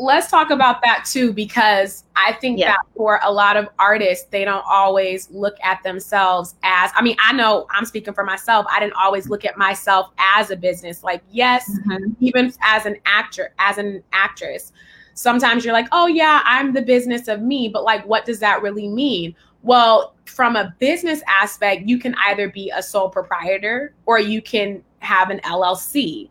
[0.00, 2.68] Let's talk about that too, because I think yeah.
[2.68, 6.92] that for a lot of artists, they don't always look at themselves as.
[6.94, 8.64] I mean, I know I'm speaking for myself.
[8.70, 11.02] I didn't always look at myself as a business.
[11.02, 12.12] Like, yes, mm-hmm.
[12.20, 14.72] even as an actor, as an actress
[15.18, 17.68] sometimes you're like, oh, yeah, I'm the business of me.
[17.68, 19.34] But like, what does that really mean?
[19.62, 24.82] Well, from a business aspect, you can either be a sole proprietor or you can
[25.00, 26.28] have an LLC.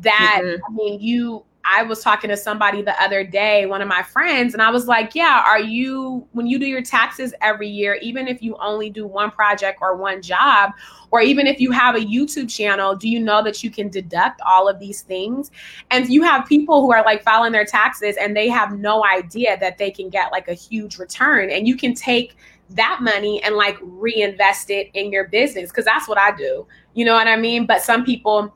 [0.00, 0.64] That, mm-hmm.
[0.64, 4.52] I mean, you I was talking to somebody the other day, one of my friends,
[4.52, 8.28] and I was like, Yeah, are you, when you do your taxes every year, even
[8.28, 10.72] if you only do one project or one job,
[11.10, 14.40] or even if you have a YouTube channel, do you know that you can deduct
[14.44, 15.50] all of these things?
[15.90, 19.56] And you have people who are like filing their taxes and they have no idea
[19.60, 22.36] that they can get like a huge return, and you can take
[22.70, 26.66] that money and like reinvest it in your business because that's what I do.
[26.94, 27.66] You know what I mean?
[27.66, 28.54] But some people,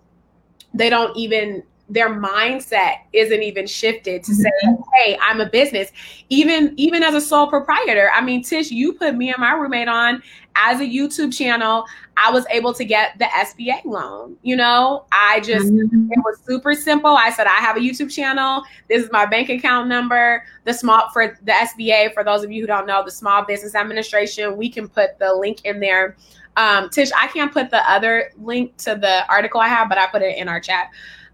[0.75, 4.83] they don't even their mindset isn't even shifted to say, mm-hmm.
[4.95, 5.91] "Hey, I'm a business."
[6.29, 9.89] Even even as a sole proprietor, I mean, Tish, you put me and my roommate
[9.89, 10.23] on
[10.57, 11.85] as a YouTube channel.
[12.17, 14.37] I was able to get the SBA loan.
[14.43, 16.13] You know, I just mm-hmm.
[16.13, 17.17] it was super simple.
[17.17, 18.65] I said, "I have a YouTube channel.
[18.89, 22.13] This is my bank account number." The small for the SBA.
[22.13, 24.57] For those of you who don't know, the Small Business Administration.
[24.57, 26.17] We can put the link in there.
[26.59, 30.09] Um, Tish, I can't put the other link to the article I have, but I
[30.09, 30.91] put it in our chat.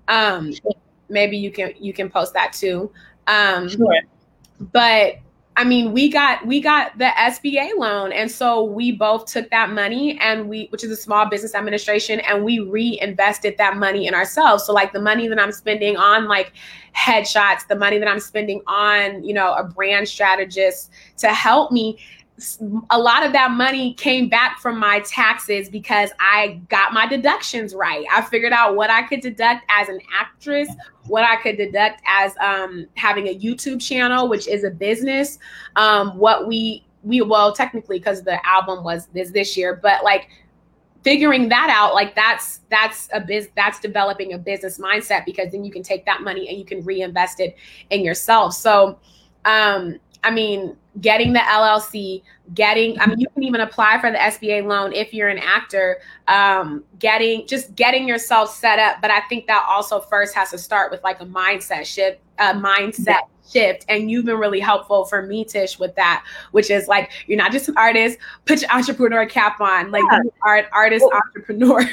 [0.08, 0.52] Um,
[1.08, 2.90] maybe you can you can post that too.
[3.26, 3.94] Um, sure.
[4.60, 5.16] But
[5.56, 9.70] I mean, we got we got the SBA loan, and so we both took that
[9.70, 14.14] money and we, which is a small business administration, and we reinvested that money in
[14.14, 14.64] ourselves.
[14.64, 16.52] So like the money that I'm spending on like
[16.96, 21.98] headshots, the money that I'm spending on you know a brand strategist to help me
[22.90, 27.74] a lot of that money came back from my taxes because I got my deductions
[27.74, 28.04] right.
[28.12, 30.68] I figured out what I could deduct as an actress,
[31.06, 35.38] what I could deduct as um, having a YouTube channel, which is a business.
[35.76, 40.28] Um, what we we well technically because the album was this this year, but like
[41.04, 45.64] figuring that out, like that's that's a biz that's developing a business mindset because then
[45.64, 47.56] you can take that money and you can reinvest it
[47.90, 48.54] in yourself.
[48.54, 48.98] So
[49.44, 52.22] um I mean, getting the LLC,
[52.54, 55.98] getting, I mean, you can even apply for the SBA loan if you're an actor,
[56.28, 59.02] um, getting, just getting yourself set up.
[59.02, 62.54] But I think that also first has to start with like a mindset shift, a
[62.54, 63.84] mindset shift.
[63.88, 67.52] And you've been really helpful for me, Tish, with that, which is like, you're not
[67.52, 70.20] just an artist, put your entrepreneur cap on, like yeah.
[70.42, 71.84] art, artist, well, entrepreneur.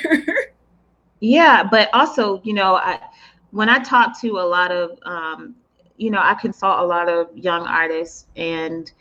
[1.19, 1.67] yeah.
[1.69, 2.99] But also, you know, I,
[3.51, 5.55] when I talk to a lot of um,
[6.01, 8.91] you know, I consult a lot of young artists and,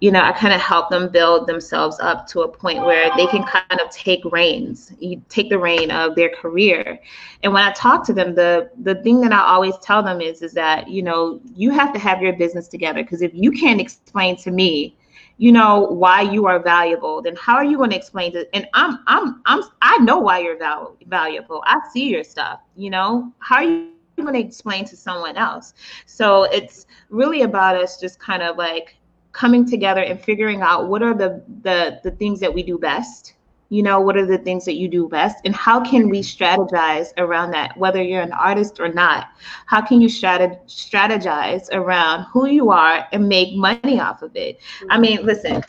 [0.00, 3.28] you know, I kind of help them build themselves up to a point where they
[3.28, 6.98] can kind of take reins, you take the reign of their career.
[7.44, 10.42] And when I talk to them, the the thing that I always tell them is
[10.42, 13.04] is that, you know, you have to have your business together.
[13.04, 14.96] Because if you can't explain to me
[15.40, 18.66] you know why you are valuable then how are you going to explain to and
[18.74, 21.62] i'm i'm i'm i know why you're val- valuable.
[21.64, 23.32] I see your stuff you know?
[23.38, 25.74] How are you going to explain to someone else.
[26.06, 28.96] So it's really about us just kind of like
[29.32, 33.34] coming together and figuring out what are the the the things that we do best.
[33.70, 37.08] You know what are the things that you do best and how can we strategize
[37.18, 39.28] around that whether you're an artist or not?
[39.66, 44.60] How can you strat- strategize around who you are and make money off of it?
[44.88, 45.62] I mean listen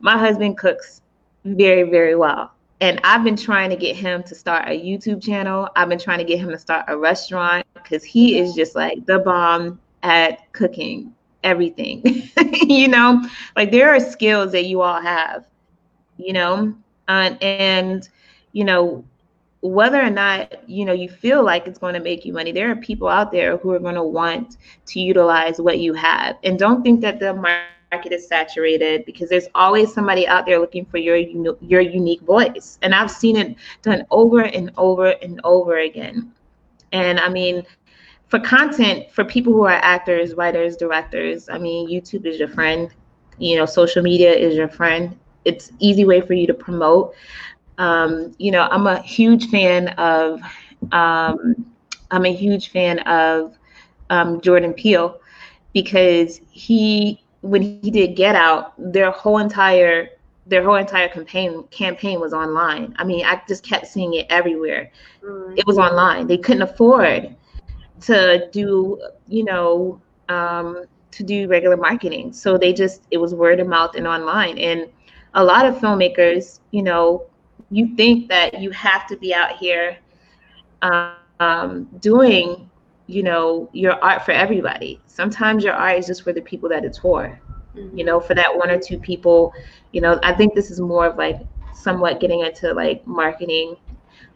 [0.00, 1.02] my husband cooks
[1.44, 5.68] very very well and I've been trying to get him to start a YouTube channel.
[5.76, 9.06] I've been trying to get him to start a restaurant because he is just like
[9.06, 12.02] the bomb at cooking everything.
[12.52, 13.22] you know,
[13.56, 15.46] like there are skills that you all have,
[16.16, 16.74] you know,
[17.08, 18.08] uh, and,
[18.52, 19.04] you know,
[19.60, 22.70] whether or not you know you feel like it's going to make you money there
[22.70, 26.58] are people out there who are going to want to utilize what you have and
[26.58, 30.86] don't think that the market market is saturated because there's always somebody out there looking
[30.86, 32.78] for your your unique voice.
[32.82, 36.32] And i've seen it done over and over and over again.
[36.92, 37.64] And i mean
[38.28, 42.90] for content for people who are actors writers directors i mean youtube is your friend.
[43.38, 45.16] You know social media is your friend.
[45.44, 47.14] It's easy way for you to promote.
[47.78, 50.40] Um, you know i'm a huge fan of
[50.92, 51.66] um,
[52.10, 53.58] i'm a huge fan of
[54.10, 55.20] um, jordan peele
[55.72, 60.08] because he when he did Get Out, their whole entire
[60.46, 62.94] their whole entire campaign campaign was online.
[62.98, 64.90] I mean, I just kept seeing it everywhere.
[65.22, 65.58] Mm-hmm.
[65.58, 66.26] It was online.
[66.26, 67.36] They couldn't afford
[68.02, 72.32] to do, you know, um, to do regular marketing.
[72.32, 74.58] So they just it was word of mouth and online.
[74.58, 74.88] And
[75.34, 77.26] a lot of filmmakers, you know,
[77.70, 79.98] you think that you have to be out here
[81.40, 82.70] um, doing
[83.06, 86.84] you know your art for everybody sometimes your art is just for the people that
[86.84, 87.38] it's for
[87.76, 87.96] mm-hmm.
[87.96, 89.52] you know for that one or two people
[89.92, 91.40] you know i think this is more of like
[91.74, 93.76] somewhat getting into like marketing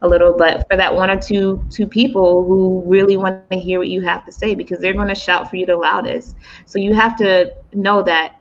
[0.03, 3.79] a little but for that one or two two people who really want to hear
[3.79, 6.79] what you have to say because they're going to shout for you the loudest so
[6.79, 8.39] you have to know that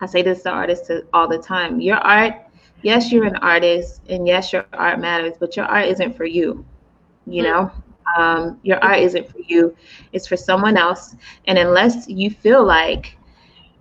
[0.00, 2.34] i say this to artists all the time your art
[2.82, 6.64] yes you're an artist and yes your art matters but your art isn't for you
[7.26, 7.52] you mm-hmm.
[8.16, 9.74] Um, your art isn't for you
[10.12, 11.16] it's for someone else.
[11.46, 13.16] And unless you feel like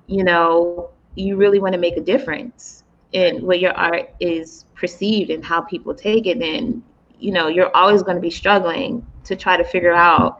[0.08, 5.30] you know you really want to make a difference in what your art is perceived
[5.30, 6.84] and how people take it then
[7.20, 10.38] you know you're always going to be struggling to try to figure out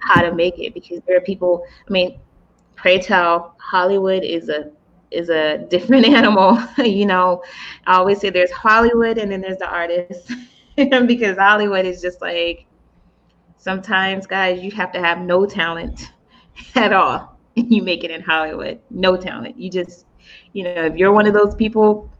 [0.00, 2.18] how to make it because there are people i mean
[2.76, 4.70] pray tell hollywood is a
[5.10, 7.42] is a different animal you know.
[7.86, 10.32] I always say there's hollywood and then there's the artist
[10.76, 12.66] because hollywood is just like
[13.64, 16.12] Sometimes, guys, you have to have no talent
[16.74, 18.78] at all, and you make it in Hollywood.
[18.90, 19.58] No talent.
[19.58, 20.04] You just,
[20.52, 22.10] you know, if you're one of those people,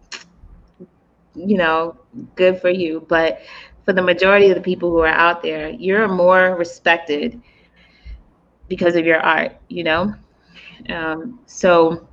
[1.34, 1.99] you know,
[2.34, 3.05] good for you.
[3.11, 3.42] But
[3.84, 7.42] for the majority of the people who are out there, you're more respected
[8.66, 10.14] because of your art, you know?
[10.88, 12.09] Um, so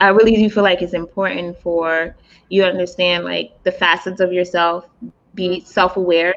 [0.00, 2.16] I really do feel like it's important for
[2.48, 4.88] you to understand like the facets of yourself,
[5.36, 6.34] be self aware,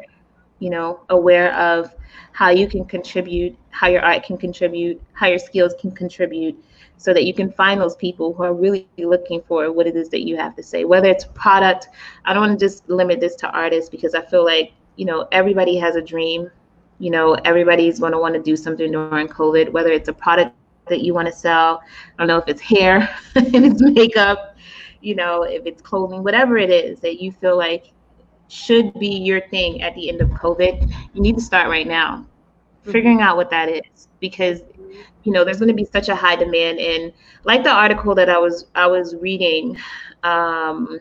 [0.59, 1.91] you know, aware of
[2.35, 6.61] how you can contribute, how your art can contribute, how your skills can contribute,
[6.97, 10.09] so that you can find those people who are really looking for what it is
[10.09, 10.83] that you have to say.
[10.83, 11.87] Whether it's product,
[12.25, 15.29] I don't want to just limit this to artists because I feel like, you know,
[15.31, 16.51] everybody has a dream.
[16.99, 20.53] You know, everybody's going to want to do something during COVID, whether it's a product
[20.89, 21.81] that you want to sell.
[22.19, 24.57] I don't know if it's hair, if it's makeup,
[24.99, 27.93] you know, if it's clothing, whatever it is that you feel like
[28.47, 32.17] should be your thing at the end of COVID, you need to start right now,
[32.17, 32.91] mm-hmm.
[32.91, 34.61] figuring out what that is because
[35.23, 37.11] you know there's going to be such a high demand and
[37.43, 39.77] like the article that I was I was reading
[40.23, 40.99] um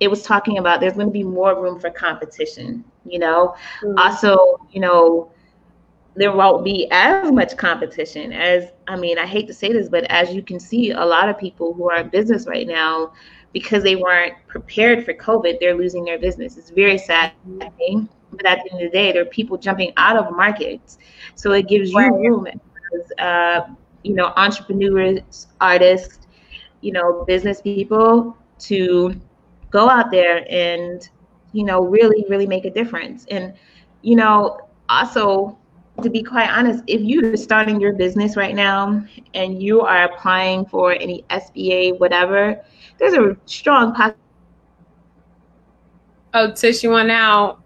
[0.00, 3.54] it was talking about there's going to be more room for competition, you know.
[3.82, 3.98] Mm-hmm.
[3.98, 5.32] Also, you know,
[6.14, 10.04] there won't be as much competition as I mean, I hate to say this, but
[10.04, 13.12] as you can see, a lot of people who are in business right now,
[13.52, 16.56] because they weren't prepared for COVID, they're losing their business.
[16.56, 17.32] It's very sad
[17.78, 18.08] thing.
[18.32, 20.98] But at the end of the day, there are people jumping out of markets.
[21.34, 23.68] So it gives you room as uh,
[24.02, 26.26] you know, entrepreneurs, artists,
[26.80, 29.18] you know, business people to
[29.70, 31.08] go out there and,
[31.52, 33.26] you know, really, really make a difference.
[33.30, 33.54] And,
[34.02, 35.58] you know, also
[36.02, 40.64] to be quite honest, if you're starting your business right now and you are applying
[40.64, 42.64] for any SBA, whatever,
[42.98, 43.96] there's a strong.
[46.34, 47.60] Oh, Tish, you want out?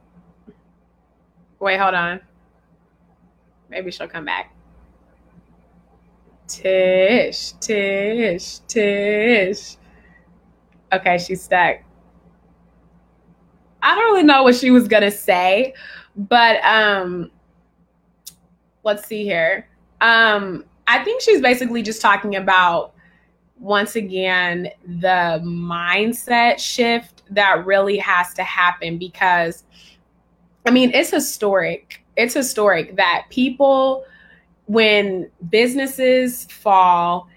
[1.61, 2.21] Wait, hold on.
[3.69, 4.55] Maybe she'll come back.
[6.47, 9.77] Tish, Tish, Tish.
[10.93, 11.79] Okay, she's stuck.
[13.83, 15.75] I don't really know what she was gonna say,
[16.17, 17.31] but um
[18.85, 19.69] let's see here.
[20.01, 22.92] Um, I think she's basically just talking about
[23.63, 29.63] once again the mindset shift that really has to happen because
[30.67, 32.05] I mean it's historic.
[32.17, 34.05] It's historic that people
[34.67, 37.29] when businesses fall,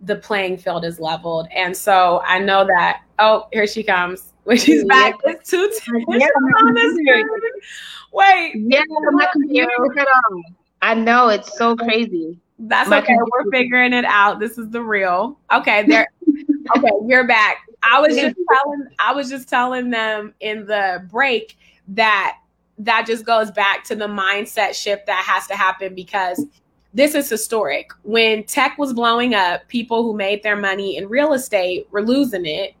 [0.00, 1.48] the playing field is leveled.
[1.54, 4.30] And so I know that oh, here she comes.
[4.44, 5.72] When she's back, it's two
[6.10, 6.26] yeah,
[8.12, 8.52] Wait.
[8.54, 8.82] Yeah,
[9.12, 9.70] my computer.
[10.82, 12.38] I know it's so crazy.
[12.58, 13.16] That's My okay.
[13.16, 14.38] We're figuring it out.
[14.38, 15.38] This is the real.
[15.52, 16.06] Okay, there.
[16.76, 17.58] okay, you're back.
[17.82, 18.86] I was just telling.
[18.98, 21.56] I was just telling them in the break
[21.88, 22.38] that
[22.78, 26.44] that just goes back to the mindset shift that has to happen because
[26.92, 27.90] this is historic.
[28.02, 32.46] When tech was blowing up, people who made their money in real estate were losing
[32.46, 32.74] it,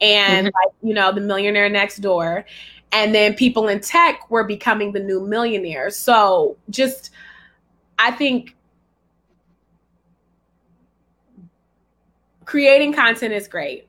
[0.00, 0.54] and mm-hmm.
[0.54, 2.46] like you know the millionaire next door,
[2.92, 5.96] and then people in tech were becoming the new millionaires.
[5.96, 7.10] So just
[7.98, 8.56] I think
[12.52, 13.88] creating content is great.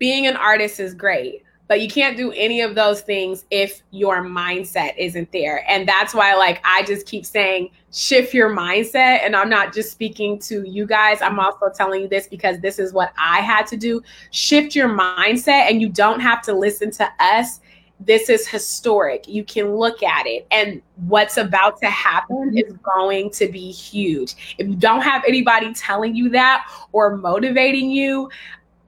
[0.00, 4.24] Being an artist is great, but you can't do any of those things if your
[4.24, 5.64] mindset isn't there.
[5.70, 9.92] And that's why like I just keep saying shift your mindset and I'm not just
[9.92, 11.22] speaking to you guys.
[11.22, 11.42] I'm mm-hmm.
[11.42, 14.02] also telling you this because this is what I had to do.
[14.32, 17.60] Shift your mindset and you don't have to listen to us
[18.00, 19.28] this is historic.
[19.28, 22.58] You can look at it, and what's about to happen mm-hmm.
[22.58, 24.56] is going to be huge.
[24.58, 28.30] If you don't have anybody telling you that or motivating you,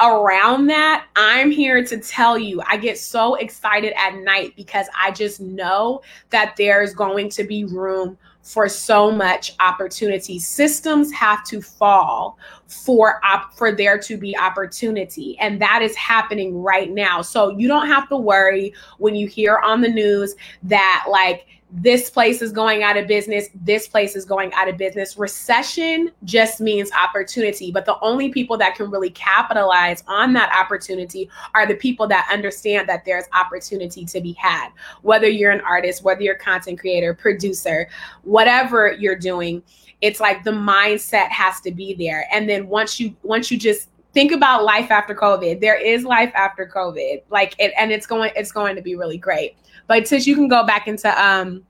[0.00, 5.12] around that, I'm here to tell you I get so excited at night because I
[5.12, 10.38] just know that there's going to be room for so much opportunity.
[10.38, 12.38] Systems have to fall
[12.72, 17.22] for op- for there to be opportunity and that is happening right now.
[17.22, 22.10] So you don't have to worry when you hear on the news that like this
[22.10, 25.16] place is going out of business, this place is going out of business.
[25.16, 31.30] Recession just means opportunity, but the only people that can really capitalize on that opportunity
[31.54, 34.68] are the people that understand that there's opportunity to be had.
[35.00, 37.88] Whether you're an artist, whether you're a content creator, producer,
[38.22, 39.62] whatever you're doing,
[40.02, 42.26] it's like the mindset has to be there.
[42.32, 46.32] And then once you once you just think about life after COVID, there is life
[46.34, 47.22] after COVID.
[47.30, 49.56] Like it and it's going it's going to be really great.
[49.86, 51.64] But since you can go back into um,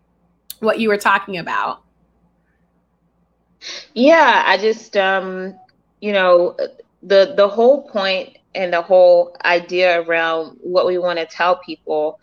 [0.60, 1.82] what you were talking about.
[3.94, 5.54] Yeah, I just um,
[6.00, 6.56] you know
[7.02, 12.18] the the whole point and the whole idea around what we want to tell people,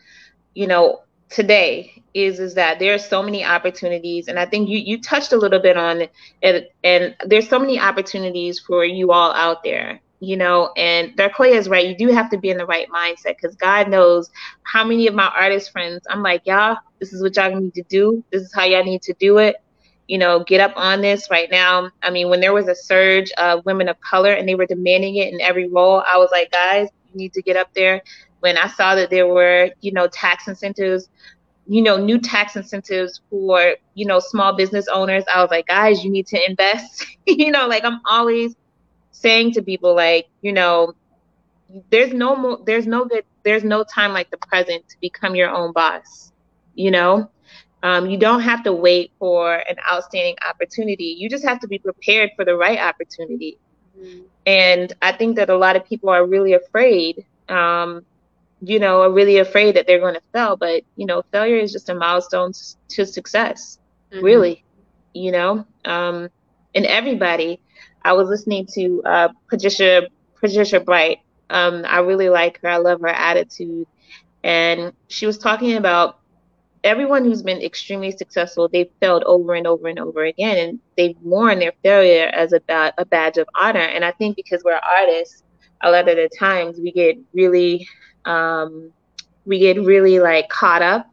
[0.54, 4.80] you know, today is is that there are so many opportunities and i think you
[4.80, 6.08] you touched a little bit on
[6.42, 11.54] it and there's so many opportunities for you all out there you know and Darquoia
[11.54, 11.88] is right.
[11.88, 14.30] You do have to be in the right mindset because god knows
[14.64, 17.84] how many of my artist friends i'm like y'all this is what y'all need to
[17.84, 18.24] do.
[18.32, 19.56] This is how y'all need to do it.
[20.08, 21.30] You know get up on this.
[21.30, 24.56] Right now i mean when there was a surge of women of color and they
[24.56, 27.74] were demanding it in every role i was like guys you need to get up
[27.74, 28.02] there
[28.40, 31.10] when I saw that there were, you know, tax incentives,
[31.68, 36.04] you know, new tax incentives for, you know, small business owners, I was like, guys,
[36.04, 37.06] you need to invest.
[37.26, 38.56] you know, like I'm always
[39.12, 40.94] saying to people, like, you know,
[41.90, 45.50] there's no more, there's no good, there's no time like the present to become your
[45.50, 46.32] own boss.
[46.74, 47.30] You know,
[47.84, 51.16] um, you don't have to wait for an outstanding opportunity.
[51.20, 53.58] You just have to be prepared for the right opportunity.
[53.98, 54.22] Mm-hmm.
[54.46, 58.06] And I think that a lot of people are really afraid um,
[58.62, 60.58] you know, are really afraid that they're going to fail.
[60.58, 62.52] But, you know, failure is just a milestone
[62.90, 63.80] to success,
[64.12, 64.24] mm-hmm.
[64.24, 64.64] really,
[65.14, 65.66] you know.
[65.86, 66.30] Um,
[66.76, 67.62] and everybody,
[68.04, 70.08] I was listening to uh, Patricia,
[70.40, 71.20] Patricia Bright.
[71.50, 72.70] Um, I really like her.
[72.70, 73.88] I love her attitude.
[74.44, 76.20] And she was talking about
[76.84, 80.58] everyone who's been extremely successful, they've failed over and over and over again.
[80.58, 83.80] And they've worn their failure as a, ba- a badge of honor.
[83.80, 85.44] And I think because we're artists,
[85.82, 87.88] a lot of the times we get really
[88.26, 88.92] um,
[89.46, 91.08] we get really like caught up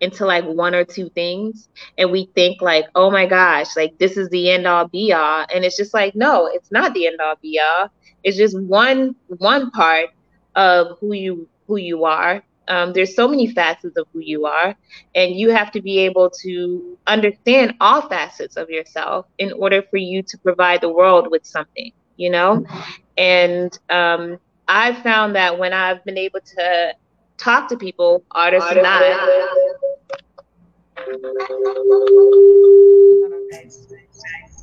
[0.00, 4.16] into like one or two things and we think like oh my gosh like this
[4.16, 7.20] is the end all be all and it's just like no it's not the end
[7.20, 7.88] all be all.
[8.24, 10.10] It's just one one part
[10.56, 12.42] of who you who you are.
[12.68, 14.74] Um, there's so many facets of who you are
[15.14, 19.96] and you have to be able to understand all facets of yourself in order for
[19.96, 22.64] you to provide the world with something you know?
[23.16, 24.38] And um,
[24.68, 26.94] I've found that when I've been able to
[27.36, 29.02] talk to people, artists and not.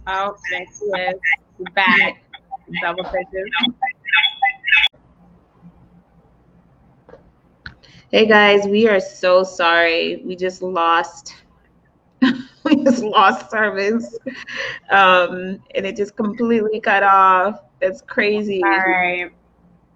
[0.08, 1.14] Oh, next is
[1.76, 2.24] back.
[2.82, 3.50] Double pitches.
[8.12, 10.24] Hey guys, we are so sorry.
[10.26, 11.36] We just lost
[12.64, 14.18] we just lost service.
[14.90, 17.60] Um and it just completely cut off.
[17.82, 18.64] It's crazy.
[18.64, 19.32] All right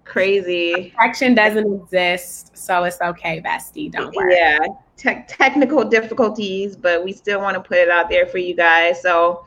[0.04, 0.92] crazy.
[0.94, 3.90] Perfection doesn't exist, so it's okay, bestie.
[3.90, 4.34] Don't worry.
[4.34, 4.58] Yeah,
[4.96, 9.00] te- technical difficulties, but we still want to put it out there for you guys.
[9.02, 9.46] So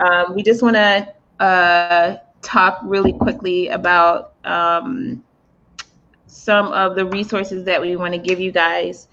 [0.00, 1.14] um, we just want to
[1.44, 5.24] uh, talk really quickly about um,
[6.26, 9.08] some of the resources that we want to give you guys.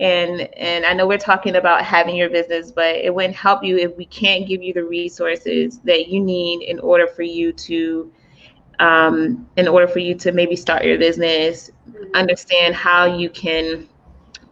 [0.00, 3.76] And and I know we're talking about having your business, but it wouldn't help you
[3.78, 8.12] if we can't give you the resources that you need in order for you to
[8.78, 11.70] um, in order for you to maybe start your business,
[12.14, 13.88] understand how you can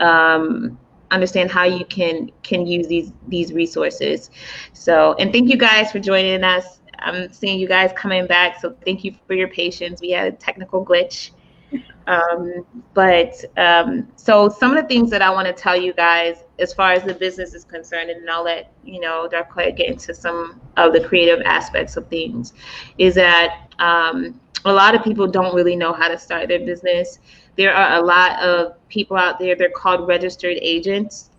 [0.01, 0.79] um,
[1.11, 4.31] understand how you can can use these these resources.
[4.73, 6.81] So, and thank you guys for joining us.
[6.99, 10.01] I'm seeing you guys coming back, so thank you for your patience.
[10.01, 11.31] We had a technical glitch.
[12.09, 12.65] Um,
[12.95, 16.73] but um, so some of the things that I want to tell you guys as
[16.73, 20.61] far as the business is concerned, and I'll let you know Darquoia get into some
[20.77, 22.55] of the creative aspects of things,
[22.99, 27.19] is that um, a lot of people don't really know how to start their business.
[27.57, 31.31] There are a lot of people out there, they're called registered agents.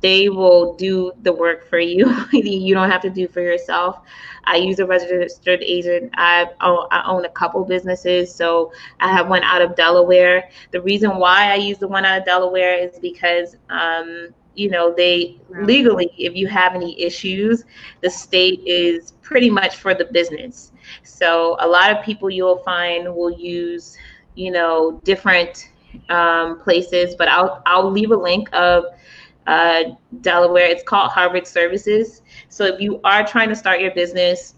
[0.00, 2.14] They will do the work for you.
[2.32, 4.00] you don't have to do for yourself.
[4.44, 6.12] I use a registered agent.
[6.16, 8.34] I own, I own a couple businesses.
[8.34, 10.50] So I have one out of Delaware.
[10.72, 14.94] The reason why I use the one out of Delaware is because um, you know
[14.94, 17.64] they legally if you have any issues
[18.00, 20.72] the state is pretty much for the business.
[21.02, 23.96] So a lot of people you'll find will use
[24.34, 25.70] you know different
[26.08, 28.84] um, places but i'll i'll leave a link of
[29.46, 29.82] uh,
[30.22, 30.66] delaware.
[30.66, 32.22] It's called harvard services.
[32.48, 34.54] So if you are trying to start your business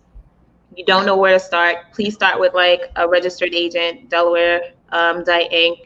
[0.76, 5.24] you don't know where to start please start with like a registered agent delaware um,
[5.24, 5.85] inc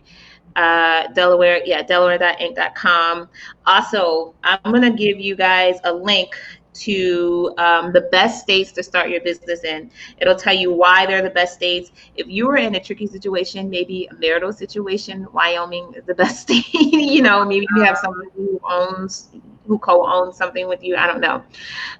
[0.57, 3.29] uh, Delaware, yeah, delaware.inc.com.
[3.67, 6.35] Also, I'm going to give you guys a link
[6.73, 9.91] to um, the best states to start your business in.
[10.19, 11.93] It'll tell you why they're the best states.
[12.17, 16.41] If you were in a tricky situation, maybe a marital situation, Wyoming is the best
[16.41, 16.73] state.
[16.73, 19.29] you know, maybe you have someone who owns
[19.67, 20.97] who co-owns something with you.
[20.97, 21.45] I don't know.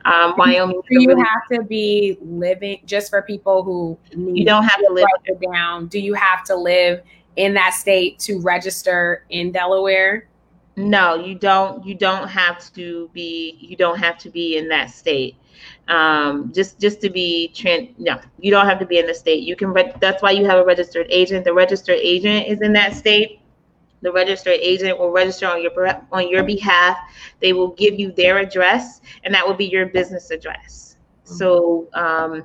[0.05, 0.81] Um, Wyoming.
[0.89, 4.93] Do you really- have to be living just for people who you don't have to
[4.93, 5.07] live
[5.53, 5.87] down?
[5.87, 7.03] Do you have to live
[7.41, 10.29] in that state to register in Delaware?
[10.77, 11.85] No, you don't.
[11.85, 13.57] You don't have to be.
[13.61, 15.37] You don't have to be in that state.
[15.89, 17.89] Um, just just to be trans.
[17.99, 19.43] No, you don't have to be in the state.
[19.43, 19.73] You can.
[19.73, 21.45] Re- that's why you have a registered agent.
[21.45, 23.41] The registered agent is in that state.
[24.03, 25.73] the registered agent will register on your
[26.13, 26.97] on your behalf.
[27.41, 30.97] They will give you their address, and that will be your business address.
[31.27, 31.35] Mm-hmm.
[31.37, 32.45] So, um,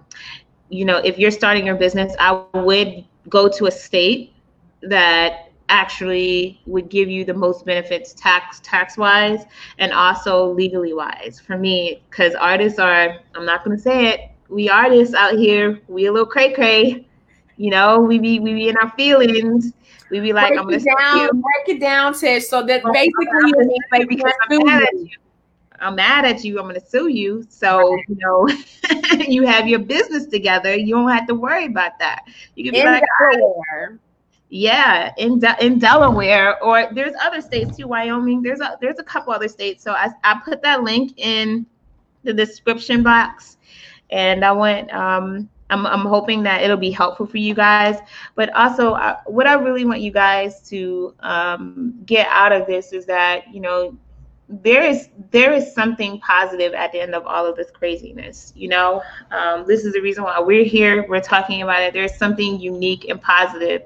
[0.69, 4.34] you know, if you're starting your business, I would go to a state
[4.81, 9.45] that actually would give you the most benefits tax tax wise
[9.79, 14.29] and also legally wise for me because artists are i'm not going to say it
[14.47, 17.07] we artists out here we a little cray cray
[17.57, 19.73] you know we be we be in our feelings
[20.09, 22.47] we be like, break I'm gonna it down, break it down, Tish.
[22.47, 25.09] So that basically you like because I'm mad at you.
[25.79, 26.59] I'm mad at you.
[26.59, 27.45] I'm gonna sue you.
[27.49, 28.05] So right.
[28.07, 28.47] you know,
[29.27, 30.75] you have your business together.
[30.75, 32.23] You don't have to worry about that.
[32.55, 33.03] You can be in like.
[34.49, 37.87] Yeah, in De- in Delaware, or there's other states too.
[37.87, 38.41] Wyoming.
[38.41, 39.83] There's a there's a couple other states.
[39.83, 41.65] So I I put that link in
[42.23, 43.57] the description box,
[44.11, 47.97] and I went um I'm, I'm hoping that it'll be helpful for you guys.
[48.35, 52.93] But also, uh, what I really want you guys to um, get out of this
[52.93, 53.97] is that you know
[54.47, 58.53] there is there is something positive at the end of all of this craziness.
[58.55, 61.05] You know, um, this is the reason why we're here.
[61.07, 61.93] We're talking about it.
[61.93, 63.83] There's something unique and positive.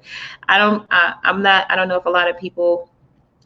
[0.49, 0.85] I don't.
[0.91, 1.69] Uh, I'm not.
[1.71, 2.89] I don't know if a lot of people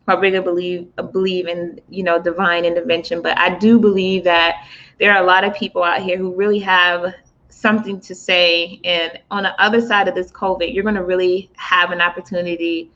[0.08, 4.68] are probably believe believe in you know divine intervention, but I do believe that
[5.00, 7.14] there are a lot of people out here who really have
[7.50, 8.82] something to say.
[8.84, 12.92] And on the other side of this COVID, you're going to really have an opportunity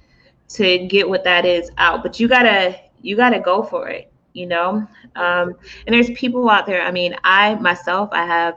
[0.50, 2.04] to get what that is out.
[2.04, 4.88] But you gotta you gotta go for it, you know.
[5.16, 6.82] Um, and there's people out there.
[6.82, 8.56] I mean, I myself, I have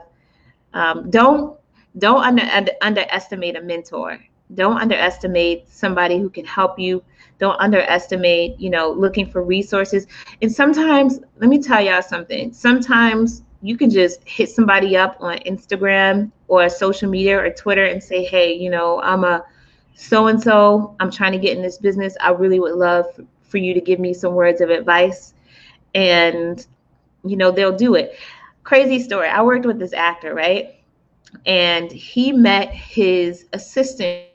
[0.73, 1.57] um, don't
[1.97, 4.19] don't under, under, underestimate a mentor.
[4.55, 7.03] Don't underestimate somebody who can help you.
[7.39, 10.07] Don't underestimate, you know, looking for resources.
[10.41, 12.53] And sometimes, let me tell y'all something.
[12.53, 18.03] Sometimes you can just hit somebody up on Instagram or social media or Twitter and
[18.03, 19.43] say, hey, you know, I'm a
[19.93, 22.15] so and so, I'm trying to get in this business.
[22.21, 23.05] I really would love
[23.51, 25.33] for you to give me some words of advice.
[25.93, 26.65] And,
[27.23, 28.17] you know, they'll do it.
[28.63, 29.27] Crazy story.
[29.27, 30.75] I worked with this actor, right?
[31.45, 34.27] And he met his assistant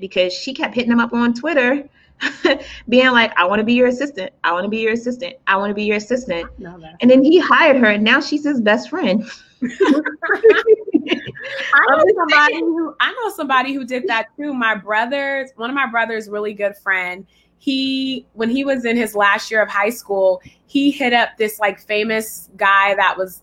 [0.00, 1.88] because she kept hitting him up on Twitter
[2.88, 4.32] being like, I want to be your assistant.
[4.44, 5.36] I want to be your assistant.
[5.46, 6.48] I want to be your assistant.
[7.00, 9.28] And then he hired her, and now she's his best friend.
[9.62, 9.68] I
[11.88, 14.52] know somebody who I know somebody who did that too.
[14.52, 17.26] My brother's one of my brother's really good friend.
[17.62, 21.60] He when he was in his last year of high school, he hit up this
[21.60, 23.42] like famous guy that was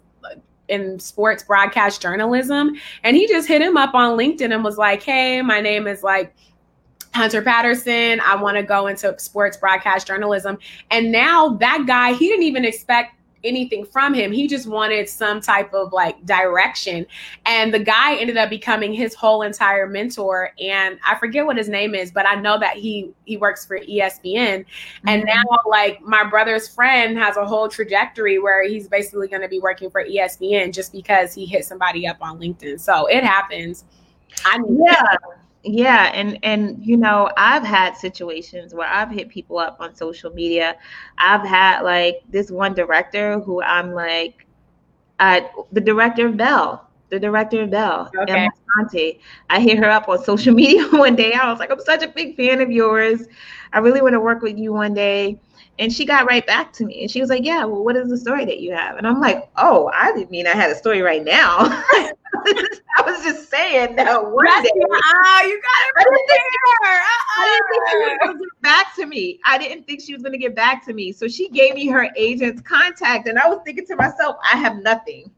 [0.67, 5.01] in sports broadcast journalism and he just hit him up on LinkedIn and was like,
[5.01, 6.35] "Hey, my name is like
[7.13, 8.19] Hunter Patterson.
[8.19, 10.57] I want to go into sports broadcast journalism.
[10.91, 14.31] And now that guy, he didn't even expect anything from him.
[14.31, 17.05] He just wanted some type of like direction.
[17.45, 20.51] And the guy ended up becoming his whole entire mentor.
[20.59, 23.79] And I forget what his name is, but I know that he he works for
[23.79, 24.65] ESPN.
[25.07, 25.25] And mm-hmm.
[25.25, 29.59] now like my brother's friend has a whole trajectory where he's basically going to be
[29.59, 32.79] working for ESPN just because he hit somebody up on LinkedIn.
[32.79, 33.85] So it happens.
[34.45, 35.15] I mean, yeah
[35.63, 40.31] yeah and and you know i've had situations where i've hit people up on social
[40.31, 40.75] media
[41.17, 44.45] i've had like this one director who i'm like
[45.19, 45.41] uh,
[45.73, 48.33] the director of Belle the director of Belle okay.
[48.33, 48.49] Amma
[48.85, 49.19] Asante.
[49.49, 52.07] i hit her up on social media one day i was like i'm such a
[52.07, 53.23] big fan of yours
[53.73, 55.37] i really want to work with you one day
[55.79, 58.09] and she got right back to me and she was like, Yeah, well, what is
[58.09, 58.97] the story that you have?
[58.97, 61.57] And I'm like, Oh, I didn't mean I had a story right now.
[62.45, 64.71] I was just saying that one That's day.
[64.75, 66.99] Oh, you got it right there.
[66.99, 67.41] Uh-uh.
[67.41, 68.25] I didn't think she was uh-uh.
[68.25, 69.39] going to get back to me.
[69.45, 71.11] I didn't think she was going to get back to me.
[71.11, 73.27] So she gave me her agent's contact.
[73.27, 75.31] And I was thinking to myself, I have nothing.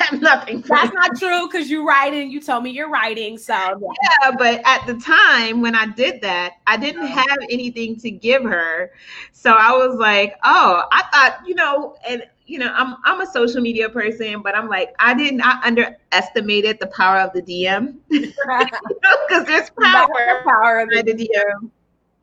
[0.00, 0.62] Have nothing.
[0.62, 2.30] That's not true because you're writing.
[2.30, 3.36] You told me you're writing.
[3.36, 3.76] So yeah.
[4.22, 8.42] yeah, but at the time when I did that, I didn't have anything to give
[8.42, 8.92] her.
[9.32, 13.26] So I was like, oh, I thought, you know, and you know, I'm I'm a
[13.26, 17.96] social media person, but I'm like, I didn't I underestimated the power of the DM.
[18.08, 18.32] Because
[19.30, 21.70] you there's power, the power of the DM.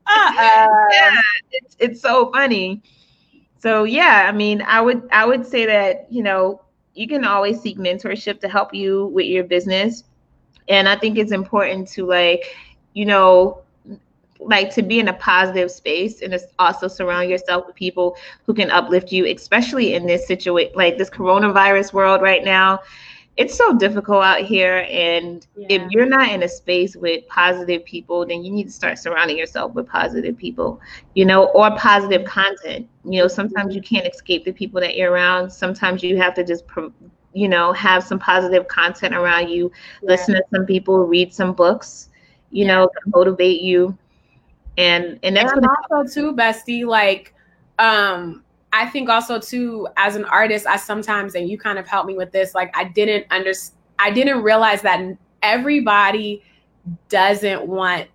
[0.07, 0.67] Uh-uh.
[0.91, 1.21] yeah,
[1.51, 2.81] it's it's so funny.
[3.59, 6.61] So yeah, I mean, I would I would say that, you know,
[6.97, 10.03] you can always seek mentorship to help you with your business.
[10.67, 12.55] And I think it's important to like,
[12.93, 13.61] you know,
[14.39, 18.69] like to be in a positive space and also surround yourself with people who can
[18.71, 22.79] uplift you, especially in this situation, like this coronavirus world right now
[23.37, 25.67] it's so difficult out here and yeah.
[25.69, 29.37] if you're not in a space with positive people then you need to start surrounding
[29.37, 30.81] yourself with positive people
[31.13, 35.11] you know or positive content you know sometimes you can't escape the people that you're
[35.11, 36.63] around sometimes you have to just
[37.33, 39.71] you know have some positive content around you
[40.01, 40.09] yeah.
[40.09, 42.09] listen to some people read some books
[42.51, 42.75] you yeah.
[42.75, 43.97] know motivate you
[44.77, 46.85] and and that's and also too, bestie.
[46.85, 47.33] Like,
[47.79, 48.43] um,
[48.77, 52.15] I think also too, as an artist, I sometimes and you kind of helped me
[52.15, 52.53] with this.
[52.53, 53.75] Like, I didn't understand.
[53.97, 55.03] I didn't realize that
[55.41, 56.43] everybody
[57.09, 58.07] doesn't want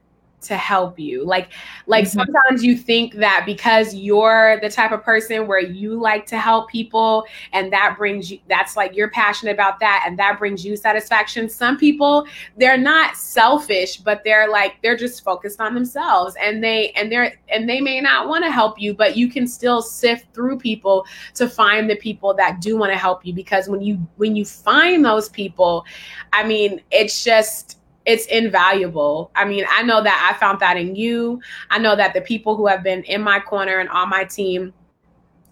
[0.43, 1.49] to help you like
[1.86, 2.18] like mm-hmm.
[2.20, 6.68] sometimes you think that because you're the type of person where you like to help
[6.68, 10.76] people and that brings you that's like you're passionate about that and that brings you
[10.76, 12.26] satisfaction some people
[12.57, 17.34] they're not selfish but they're like they're just focused on themselves and they and they're
[17.49, 21.07] and they may not want to help you but you can still sift through people
[21.34, 24.45] to find the people that do want to help you because when you when you
[24.45, 25.84] find those people
[26.32, 29.30] i mean it's just it's invaluable.
[29.34, 31.40] I mean, I know that I found that in you.
[31.70, 34.72] I know that the people who have been in my corner and on my team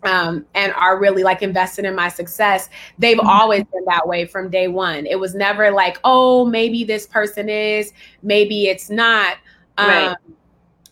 [0.03, 3.28] um, and are really like invested in my success, they've mm-hmm.
[3.28, 5.07] always been that way from day one.
[5.07, 7.92] It was never like, oh, maybe this person is,
[8.22, 9.36] maybe it's not.
[9.78, 10.16] Um, right.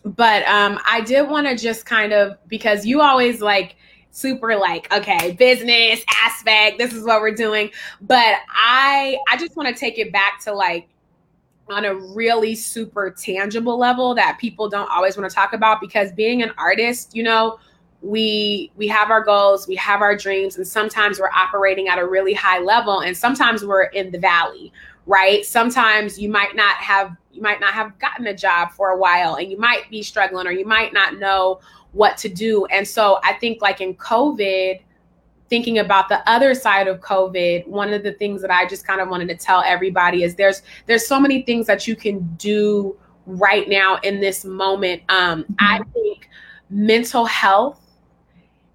[0.05, 3.75] But um, I did want to just kind of because you always like
[4.11, 7.69] super like okay business aspect this is what we're doing
[8.01, 10.89] but i i just want to take it back to like
[11.71, 16.11] on a really super tangible level that people don't always want to talk about because
[16.11, 17.59] being an artist, you know,
[18.01, 22.05] we we have our goals, we have our dreams and sometimes we're operating at a
[22.05, 24.71] really high level and sometimes we're in the valley,
[25.05, 25.45] right?
[25.45, 29.35] Sometimes you might not have you might not have gotten a job for a while
[29.35, 31.59] and you might be struggling or you might not know
[31.91, 32.65] what to do.
[32.67, 34.81] And so I think like in COVID,
[35.49, 39.01] thinking about the other side of covid one of the things that i just kind
[39.01, 42.97] of wanted to tell everybody is there's there's so many things that you can do
[43.25, 45.53] right now in this moment um, mm-hmm.
[45.59, 46.29] i think
[46.69, 47.79] mental health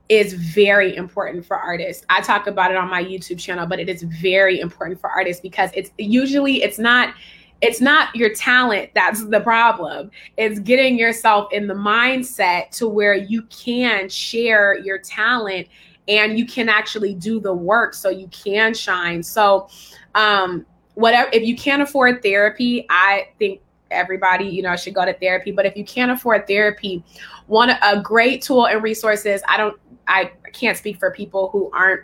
[0.09, 2.05] is very important for artists.
[2.11, 5.41] I talk about it on my YouTube channel, but it is very important for artists
[5.41, 7.15] because it's usually it's not
[7.61, 10.11] it's not your talent that's the problem.
[10.37, 15.69] It's getting yourself in the mindset to where you can share your talent
[16.09, 19.23] and you can actually do the work so you can shine.
[19.23, 19.69] So,
[20.15, 25.15] um, whatever, if you can't afford therapy, I think everybody, you know, should go to
[25.15, 25.53] therapy.
[25.53, 27.03] But if you can't afford therapy,
[27.47, 29.43] one a great tool and resources.
[29.49, 32.03] I don't, I can't speak for people who aren't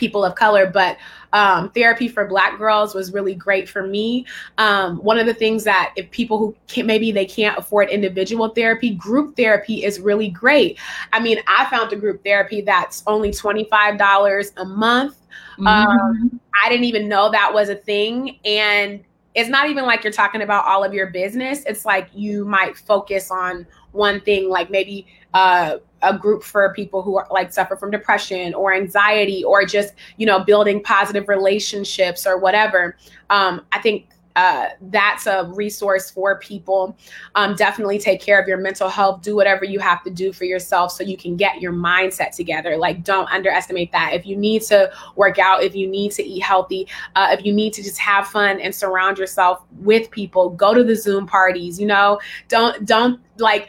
[0.00, 0.96] people of color, but
[1.32, 4.26] um, therapy for Black girls was really great for me.
[4.58, 8.48] Um, one of the things that if people who can, maybe they can't afford individual
[8.48, 10.78] therapy, group therapy is really great.
[11.12, 15.16] I mean, I found a group therapy that's only twenty five dollars a month.
[15.58, 15.66] Mm-hmm.
[15.68, 20.12] Um, I didn't even know that was a thing, and it's not even like you're
[20.12, 21.62] talking about all of your business.
[21.64, 27.02] It's like you might focus on one thing, like maybe uh, a group for people
[27.02, 32.26] who are like suffer from depression or anxiety or just you know building positive relationships
[32.26, 32.96] or whatever.
[33.28, 36.96] Um, I think uh, that's a resource for people.
[37.34, 39.22] Um, definitely take care of your mental health.
[39.22, 42.76] Do whatever you have to do for yourself so you can get your mindset together.
[42.76, 44.14] Like, don't underestimate that.
[44.14, 46.86] If you need to work out, if you need to eat healthy,
[47.16, 50.84] uh, if you need to just have fun and surround yourself with people, go to
[50.84, 51.80] the Zoom parties.
[51.80, 53.68] You know, don't don't like.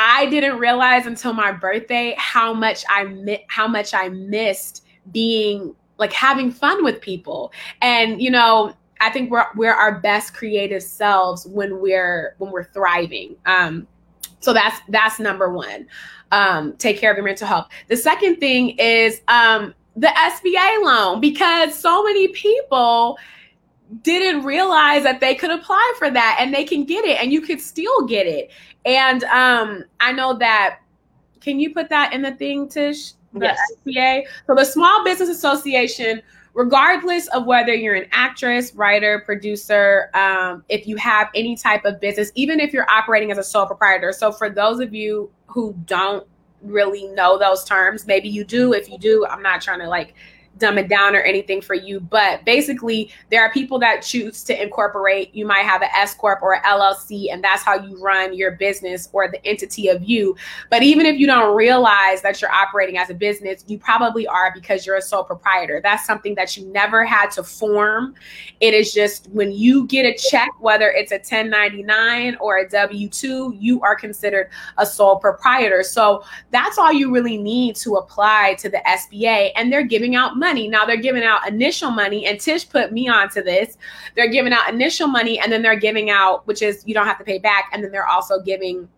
[0.00, 5.74] I didn't realize until my birthday how much I mi- how much I missed being
[5.98, 7.52] like having fun with people.
[7.82, 12.64] And you know, I think we're we're our best creative selves when we're when we're
[12.64, 13.34] thriving.
[13.44, 13.88] Um,
[14.38, 15.88] so that's that's number one.
[16.30, 17.66] Um, take care of your mental health.
[17.88, 23.18] The second thing is um, the SBA loan because so many people
[24.02, 27.40] didn't realize that they could apply for that and they can get it and you
[27.40, 28.50] could still get it.
[28.84, 30.80] And um, I know that.
[31.40, 33.12] Can you put that in the thing, Tish?
[33.32, 33.58] The yes.
[33.86, 34.22] SBA.
[34.46, 36.20] So the Small Business Association
[36.58, 42.00] regardless of whether you're an actress, writer, producer, um, if you have any type of
[42.00, 44.12] business, even if you're operating as a sole proprietor.
[44.12, 46.26] So, for those of you who don't
[46.60, 48.72] really know those terms, maybe you do.
[48.72, 50.14] If you do, I'm not trying to like
[50.58, 52.00] dumb it down or anything for you.
[52.00, 55.34] But basically, there are people that choose to incorporate.
[55.34, 58.52] You might have an S corp or an LLC, and that's how you run your
[58.52, 60.36] business or the entity of you.
[60.70, 64.52] But even if you don't realize that you're operating as a business, you probably are
[64.52, 65.80] because you're a sole proprietor.
[65.82, 68.14] That's something that you never had to form.
[68.60, 73.08] It is just when you get a check, whether it's a 1099 or a W
[73.08, 75.82] 2, you are considered a sole proprietor.
[75.82, 79.52] So that's all you really need to apply to the SBA.
[79.56, 80.68] And they're giving out money money.
[80.68, 83.76] Now they're giving out initial money, and Tish put me onto this.
[84.14, 87.18] They're giving out initial money, and then they're giving out, which is you don't have
[87.18, 88.88] to pay back, and then they're also giving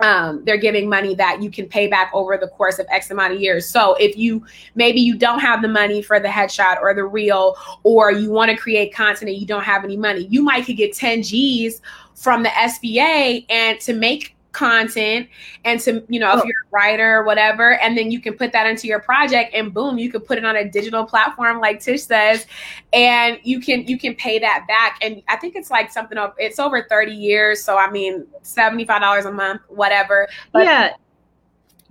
[0.00, 3.34] um, they're giving money that you can pay back over the course of X amount
[3.34, 3.68] of years.
[3.68, 4.44] So if you
[4.76, 8.50] maybe you don't have the money for the headshot or the reel, or you want
[8.50, 11.82] to create content and you don't have any money, you might could get 10 G's
[12.14, 15.28] from the SBA and to make content
[15.64, 16.44] and to you know if Oh.
[16.46, 19.72] you're a writer or whatever and then you can put that into your project and
[19.74, 22.46] boom you could put it on a digital platform like tish says
[22.92, 26.32] and you can you can pay that back and i think it's like something of
[26.38, 30.90] it's over 30 years so i mean $75 a month whatever But- yeah,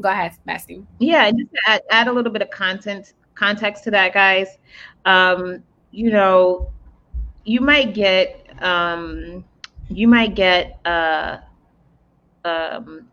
[0.02, 0.84] go ahead Bestie.
[1.00, 1.30] yeah.
[1.32, 4.58] Just to add, add a little bit of content context to that, guys.
[5.06, 6.72] Um, you know,
[7.46, 9.46] you might get um,
[9.90, 11.38] you might get uh,
[12.48, 13.08] um,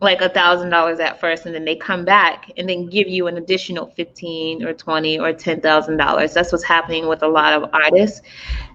[0.00, 3.26] like a thousand dollars at first, and then they come back and then give you
[3.26, 6.32] an additional fifteen or twenty or ten thousand dollars.
[6.32, 8.22] That's what's happening with a lot of artists,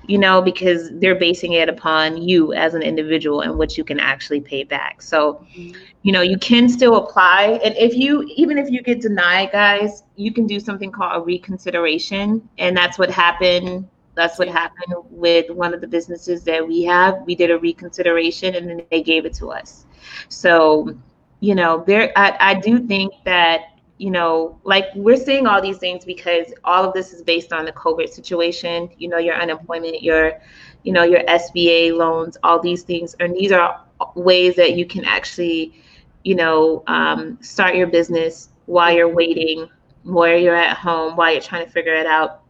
[0.06, 4.02] you know, because they're basing it upon you as an individual and what you can
[4.02, 5.02] actually pay back.
[5.02, 5.46] So,
[6.02, 10.04] you know, you can still apply, and if you even if you get denied, guys,
[10.18, 13.88] you can do something called a reconsideration, and that's what happened.
[14.16, 17.24] That's what happened with one of the businesses that we have.
[17.26, 19.86] We did a reconsideration, and then they gave it to us.
[20.30, 20.96] So,
[21.40, 25.78] you know, there I, I do think that, you know, like we're seeing all these
[25.78, 30.02] things because all of this is based on the COVID situation, you know, your unemployment,
[30.02, 30.42] your,
[30.84, 33.16] you know, your SBA loans, all these things.
[33.20, 33.82] And these are
[34.16, 35.74] ways that you can actually,
[36.24, 39.70] you know, um, start your business while you're waiting,
[40.04, 42.42] while you're at home, while you're trying to figure it out.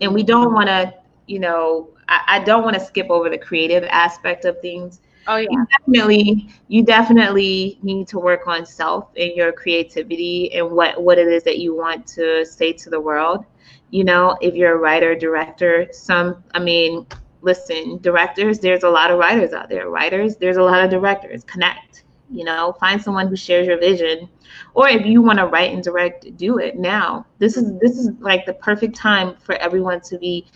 [0.00, 0.94] And we don't want to
[1.30, 5.36] you know I, I don't want to skip over the creative aspect of things oh
[5.36, 5.48] yeah.
[5.50, 11.18] You definitely you definitely need to work on self and your creativity and what what
[11.18, 13.44] it is that you want to say to the world.
[13.90, 17.06] You know if you're a writer director some i mean
[17.42, 19.88] listen directors there's a lot of writers out there.
[19.88, 21.44] Writers there's a lot of directors.
[21.44, 24.28] Connect you know find someone who shares your vision.
[24.74, 27.26] Or if you want to write and direct do it now.
[27.38, 30.46] This is this is like the perfect time for everyone to be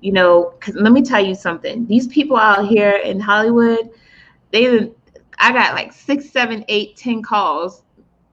[0.00, 1.86] you know let me tell you something.
[1.86, 3.90] These people out here in hollywood
[4.52, 4.90] they
[5.38, 7.82] i got like six seven eight ten calls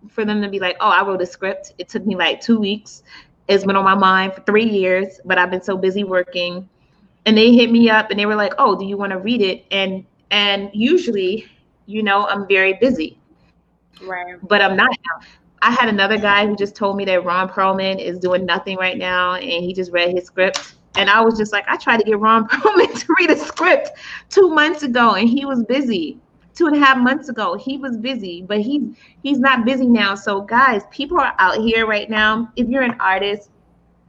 [0.09, 1.73] for them to be like oh i wrote a script.
[1.77, 3.03] It took me like two weeks.
[3.47, 6.67] It's been on my mind for three years but i've been so busy working.
[7.25, 9.41] And they hit me up and they were like oh do you want to read
[9.41, 9.65] it?
[9.71, 11.45] And and usually
[11.85, 13.19] you know i'm very busy.
[14.01, 14.35] Right.
[14.47, 15.27] But I'm not now.
[15.61, 18.97] I had another guy who just told me that Ron Perlman is doing nothing right
[18.97, 20.75] now and he just read his script.
[20.95, 23.91] And I was just like, I tried to get Ron Perlman to read a script
[24.29, 26.19] two months ago and he was busy.
[26.55, 28.81] Two and a half months ago, he was busy, but he's
[29.21, 30.15] he's not busy now.
[30.15, 32.51] So guys, people are out here right now.
[32.55, 33.51] If you're an artist,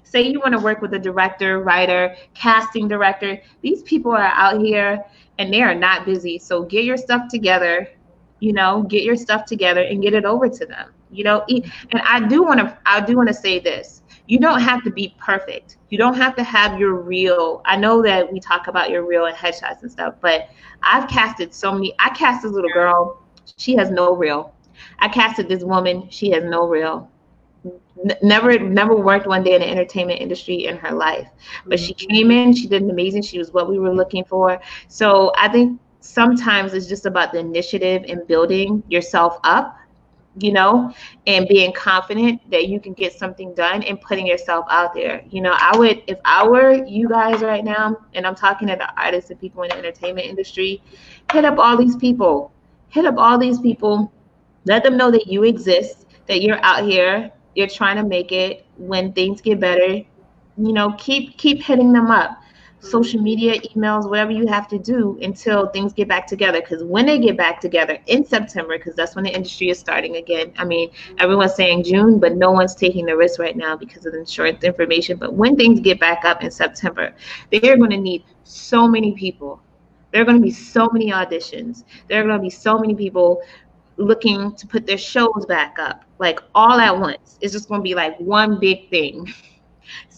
[0.02, 4.62] say you want to work with a director, writer, casting director, these people are out
[4.62, 5.04] here
[5.38, 6.38] and they are not busy.
[6.38, 7.86] So get your stuff together
[8.40, 12.00] you know get your stuff together and get it over to them you know and
[12.04, 13.97] i do want to i do want to say this
[14.28, 15.78] you don't have to be perfect.
[15.88, 19.24] You don't have to have your reel i know that we talk about your reel
[19.24, 20.50] and headshots and stuff but
[20.82, 23.22] i've casted so many i cast this little girl
[23.56, 24.52] she has no reel.
[24.98, 27.10] I casted this woman she has no reel.
[27.64, 31.28] N- never never worked one day in the entertainment industry in her life.
[31.66, 32.08] But she mm-hmm.
[32.08, 34.60] came in she did amazing she was what we were looking for.
[34.88, 39.77] So i think sometimes it's just about the initiative and building yourself up
[40.40, 40.92] you know
[41.26, 45.22] and being confident that you can get something done and putting yourself out there.
[45.30, 48.76] You know i would if i were you guys right now and i'm talking to
[48.76, 50.82] the artists and people in the entertainment industry
[51.32, 52.52] hit up all these people.
[52.90, 54.12] Hit up all these people.
[54.64, 58.66] Let them know that you exist that you're out here you're trying to make it.
[58.76, 60.04] When things get better
[60.58, 62.42] you know keep keep hitting them up
[62.80, 66.60] social media emails whatever you have to do until things get back together.
[66.60, 70.16] Because when they get back together in september because that's when the industry is starting
[70.16, 70.52] again.
[70.58, 74.12] I mean everyone's saying june but no one's taking the risk right now because of
[74.12, 75.18] the insurance information.
[75.18, 77.14] But when things get back up in september
[77.50, 79.60] they're going to need so many people.
[80.12, 81.84] There are going to be so many auditions.
[82.08, 83.42] There are going to be so many people
[83.98, 87.38] looking to put their shows back up like all at once.
[87.40, 89.32] It's just going to be like one big thing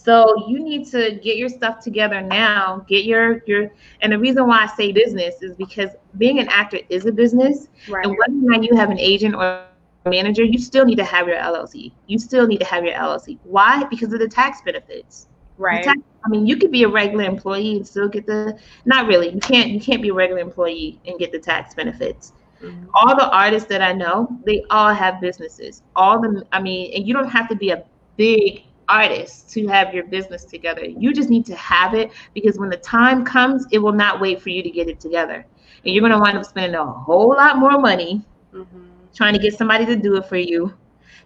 [0.03, 2.85] so you need to get your stuff together now.
[2.87, 3.69] Get your your
[4.01, 7.67] and the reason why i say business is because being an actor is a business.
[7.89, 8.05] Right.
[8.05, 9.65] and whether or not you have an agent or
[10.05, 13.37] manager you still need to have your llc you still need to have your llc
[13.43, 13.83] why?
[13.93, 15.27] Because of the tax benefits.
[15.57, 15.83] Right.
[15.83, 19.29] tax- i mean you could be a regular employee and still get the not really.
[19.29, 22.33] You can't you can't be a regular employee and get the tax benefits.
[22.63, 22.87] Mhm.
[22.93, 25.81] all the artists that I know, they all have businesses.
[25.95, 27.83] All the, I mean, and you don't have to be a
[28.17, 30.85] big artist to have your business together.
[30.85, 34.41] You just need to have it because when the time comes, it will not wait
[34.41, 35.45] for you to get it together.
[35.85, 38.65] And you're going to wind up spending a whole lot more money Mhm.
[39.13, 40.73] trying to get somebody to do it for you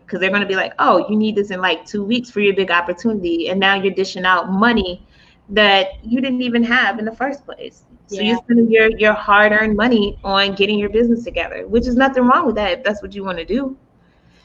[0.05, 2.39] because they're going to be like, oh, you need this in like two weeks for
[2.41, 3.49] your big opportunity.
[3.49, 5.05] And now you're dishing out money
[5.49, 7.84] that you didn't even have in the first place.
[8.07, 11.95] So you're spending your your hard earned money on getting your business together, which is
[11.95, 13.78] nothing wrong with that if that's what you want to do.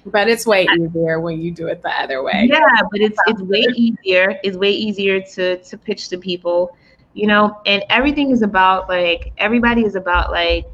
[0.07, 2.49] But it's way easier when you do it the other way.
[2.51, 4.39] Yeah, but it's it's way easier.
[4.43, 6.77] It's way easier to to pitch to people,
[7.13, 7.61] you know.
[7.67, 10.67] And everything is about like everybody is about like.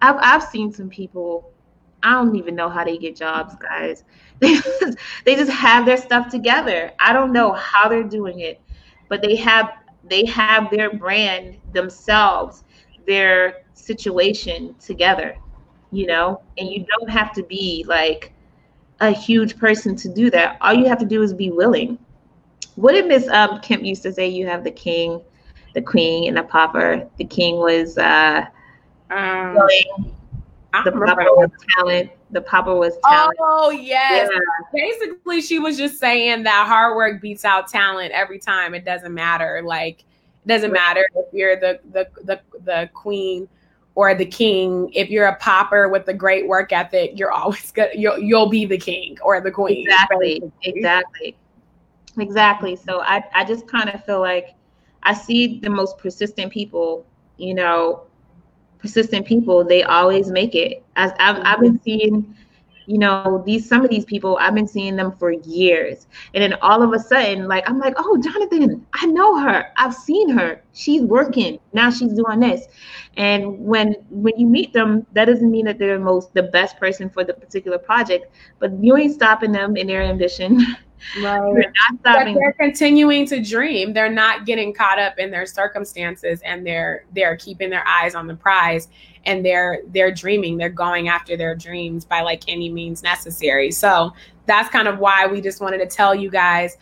[0.00, 1.52] I've I've seen some people.
[2.02, 4.04] I don't even know how they get jobs, guys.
[4.42, 6.90] They just, they just have their stuff together.
[6.98, 8.60] I don't know how they're doing it,
[9.08, 9.70] but they have
[10.08, 12.64] they have their brand themselves,
[13.06, 15.36] their situation together,
[15.92, 16.42] you know.
[16.58, 18.32] And you don't have to be like
[19.00, 20.56] a huge person to do that.
[20.60, 21.98] All you have to do is be willing.
[22.76, 24.26] What did Miss um, Kemp used to say?
[24.26, 25.20] You have the king,
[25.74, 27.06] the queen, and the pauper.
[27.18, 28.46] The king was uh,
[29.10, 30.14] Um, willing.
[30.72, 32.10] I The pauper was talent.
[32.30, 33.36] The pauper was talent.
[33.40, 34.30] Oh yes.
[34.32, 34.38] Yeah.
[34.72, 38.74] Basically, she was just saying that hard work beats out talent every time.
[38.74, 39.60] It doesn't matter.
[39.62, 43.48] Like it doesn't matter if you're the the the the queen
[43.94, 44.90] or the king.
[44.94, 48.64] If you're a popper with a great work ethic, you're always gonna you'll you'll be
[48.64, 49.86] the king or the queen.
[49.86, 50.40] Exactly.
[50.40, 50.52] basically.
[50.64, 51.36] Exactly.
[52.18, 52.76] Exactly.
[52.76, 54.54] So I, I just kind of feel like
[55.02, 57.06] I see the most persistent people,
[57.38, 58.02] you know,
[58.78, 60.84] persistent people, they always make it.
[60.96, 61.84] As I've, I've been mm-hmm.
[61.84, 62.36] seeing,
[62.86, 66.06] you know, these some of these people, I've been seeing them for years.
[66.34, 69.72] And then all of a sudden, like I'm like, oh Jonathan, I know her.
[69.76, 70.62] I've seen her.
[70.72, 71.58] She's working.
[71.72, 72.66] Now she's doing this.
[73.16, 76.78] And when when you meet them, that doesn't mean that they're the most the best
[76.78, 80.64] person for the particular project, but you ain't stopping them in their ambition.
[81.20, 81.66] Right.
[82.02, 83.92] But they're continuing to dream.
[83.92, 88.26] They're not getting caught up in their circumstances, and they're they're keeping their eyes on
[88.26, 88.88] the prize,
[89.24, 90.56] and they're they're dreaming.
[90.56, 93.70] They're going after their dreams by like any means necessary.
[93.70, 94.12] So
[94.46, 96.76] that's kind of why we just wanted to tell you guys,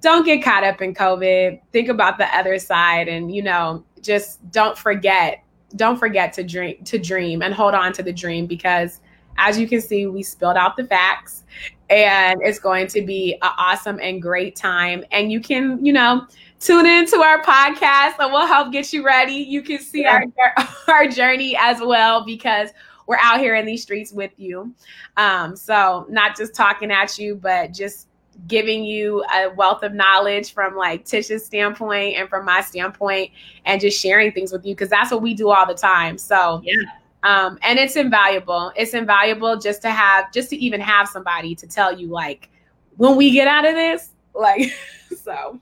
[0.00, 1.60] don't get caught up in COVID.
[1.72, 5.43] Think about the other side, and you know, just don't forget,
[5.76, 9.00] don't forget to dream to dream and hold on to the dream because,
[9.38, 11.44] as you can see, we spilled out the facts
[11.90, 15.04] and it's going to be an awesome and great time.
[15.10, 16.26] And you can, you know,
[16.60, 19.34] tune into our podcast and we'll help get you ready.
[19.34, 20.22] You can see Yeah.
[20.56, 22.70] our our journey as well because
[23.06, 24.74] we're out here in these streets with you.
[25.16, 28.08] Um, so not just talking at you, but just
[28.46, 33.30] giving you a wealth of knowledge from like Tisha's standpoint and from my standpoint
[33.64, 36.18] and just sharing things with you because that's what we do all the time.
[36.18, 36.74] So Yeah.
[37.22, 38.72] um, and it's invaluable.
[38.76, 42.50] It's invaluable just to have, just to even have somebody to tell you, like,
[42.96, 44.72] when we get out of this, like,
[45.22, 45.58] so.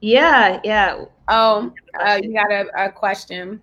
[0.00, 1.04] Yeah, yeah.
[1.28, 3.62] Oh, uh, you got a, a question?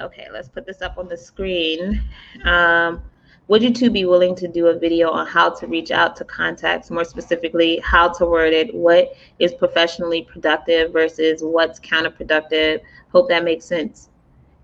[0.00, 2.00] Okay, let's put this up on the screen.
[2.44, 3.02] Um,
[3.48, 6.24] would you two be willing to do a video on how to reach out to
[6.24, 12.80] contacts, more specifically, how to word it, what is professionally productive versus what's counterproductive?
[13.10, 14.10] Hope that makes sense.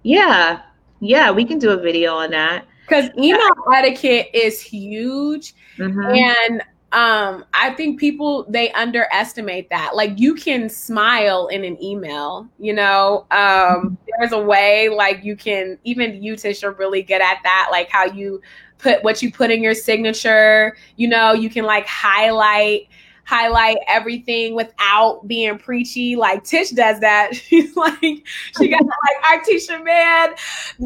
[0.03, 0.61] Yeah,
[1.01, 2.67] yeah, we can do a video on that.
[2.87, 3.41] Because email
[3.75, 6.17] etiquette is huge, Mhm.
[6.19, 6.63] and
[6.93, 9.97] um, I think people they underestimate that.
[9.97, 12.47] Like, you can smile in an email.
[12.61, 17.21] You know, um, there's a way like you can even you Tish are really good
[17.21, 17.69] at that.
[17.73, 18.41] Like how you
[18.85, 20.77] put what you put in your signature.
[20.97, 22.89] You know, you can like highlight
[23.27, 26.15] highlight everything without being preachy.
[26.15, 27.35] Like Tish does that.
[27.35, 30.35] She's like she got like Artisha Man,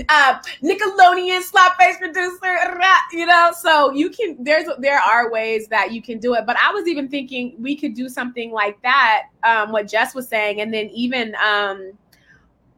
[0.09, 2.80] uh, Nickelodeon slap face producer.
[3.12, 6.46] You know, so you can there's there are ways that you can do it.
[6.46, 9.24] But I was even thinking we could do something like that.
[9.42, 11.92] Um, what Jess was saying, and then even um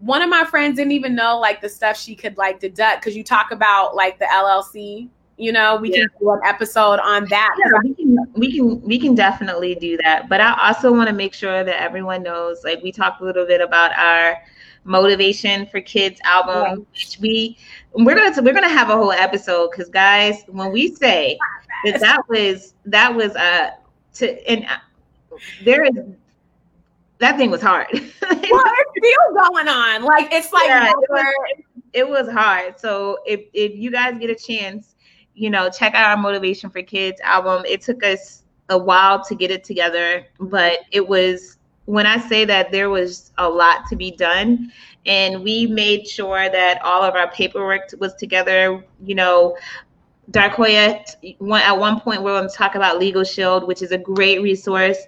[0.01, 3.17] one of my friends didn't even know like the stuff she could like deduct because
[3.17, 5.09] you talk about like the LLC.
[5.37, 6.01] You know, we Yeah.
[6.01, 7.57] can do an episode on that.
[7.59, 10.29] Yeah, we can we can we can definitely do that.
[10.29, 13.47] But I also want to make sure that everyone knows, like we talked a little
[13.47, 14.37] bit about our
[14.85, 16.87] motivation for kids album.
[16.93, 17.57] which We
[17.93, 21.39] we're gonna we're gonna have a whole episode because guys, when we say
[21.85, 23.71] that that was that was uh
[24.15, 24.77] to and uh,
[25.65, 25.93] there is
[27.21, 27.87] that thing was hard.
[27.93, 30.03] well, it's still going on.
[30.03, 32.79] Like it's like Yeah, it was- it was hard.
[32.79, 34.95] So if if you guys get a chance,
[35.35, 37.65] you know, check out our Motivation for Kids album.
[37.67, 42.45] It took us a while to get it together, but it was when I say
[42.45, 44.71] that there was a lot to be done
[45.07, 49.57] and we made sure that all of our paperwork was together, you know,
[50.31, 51.05] Darquoia
[51.61, 54.99] at one point we're going to talk about Legal Shield, which is a great resource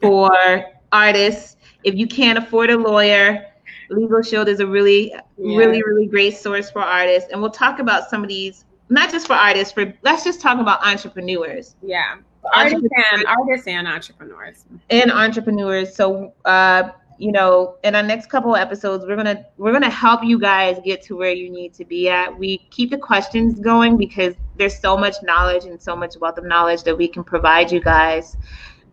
[0.00, 0.64] for
[0.94, 1.56] artists.
[1.82, 3.46] If you can't afford a lawyer,
[3.90, 5.56] Legal Shield is a really, Yeah.
[5.58, 7.30] really, really great source for artists.
[7.30, 10.58] And we'll talk about some of these, not just for artists, for let's just talk
[10.60, 12.16] about entrepreneurs yeah.
[12.54, 14.64] Artists and artists and entrepreneurs.
[14.90, 15.94] and entrepreneurs.
[15.94, 20.24] So uh, you know, in our next couple of episodes, we're gonna we're gonna help
[20.24, 22.36] you guys get to where you need to be at.
[22.38, 26.44] We keep the questions going because there's so much knowledge and so much wealth of
[26.44, 28.36] knowledge that we can provide you guys.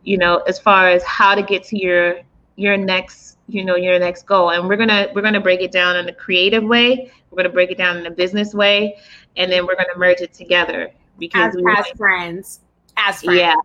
[0.04, 2.22] You know, as far as how to get to your
[2.56, 4.52] your next you know your next goal.
[4.52, 7.12] And we're gonna we're gonna break it down in a creative way.
[7.30, 8.98] We're gonna break it down in a business way.
[9.38, 12.60] And then we're gonna merge it together because as, we as friends.
[12.98, 13.40] As friends.
[13.40, 13.56] Yeah.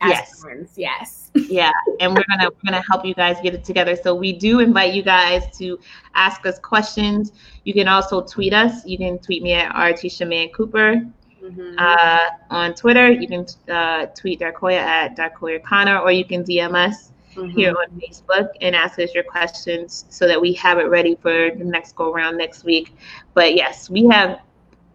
[0.00, 0.40] As yes.
[0.40, 1.30] friends yes.
[1.34, 1.72] Yeah.
[2.00, 3.96] And we're gonna we're gonna help you guys get it together.
[3.96, 5.78] So we do invite you guys to
[6.14, 7.32] ask us questions.
[7.64, 8.84] You can also tweet us.
[8.86, 11.02] You can tweet me at rt shaman cooper
[11.50, 11.74] mm-hmm.
[11.78, 16.74] uh, on twitter you can uh, tweet Darquoia at Darquoia connor or you can dm
[16.74, 17.56] us mm-hmm.
[17.56, 21.50] here on Facebook and ask us your questions so that we have it ready for
[21.50, 22.94] the next go around next week.
[23.34, 24.40] But yes, we have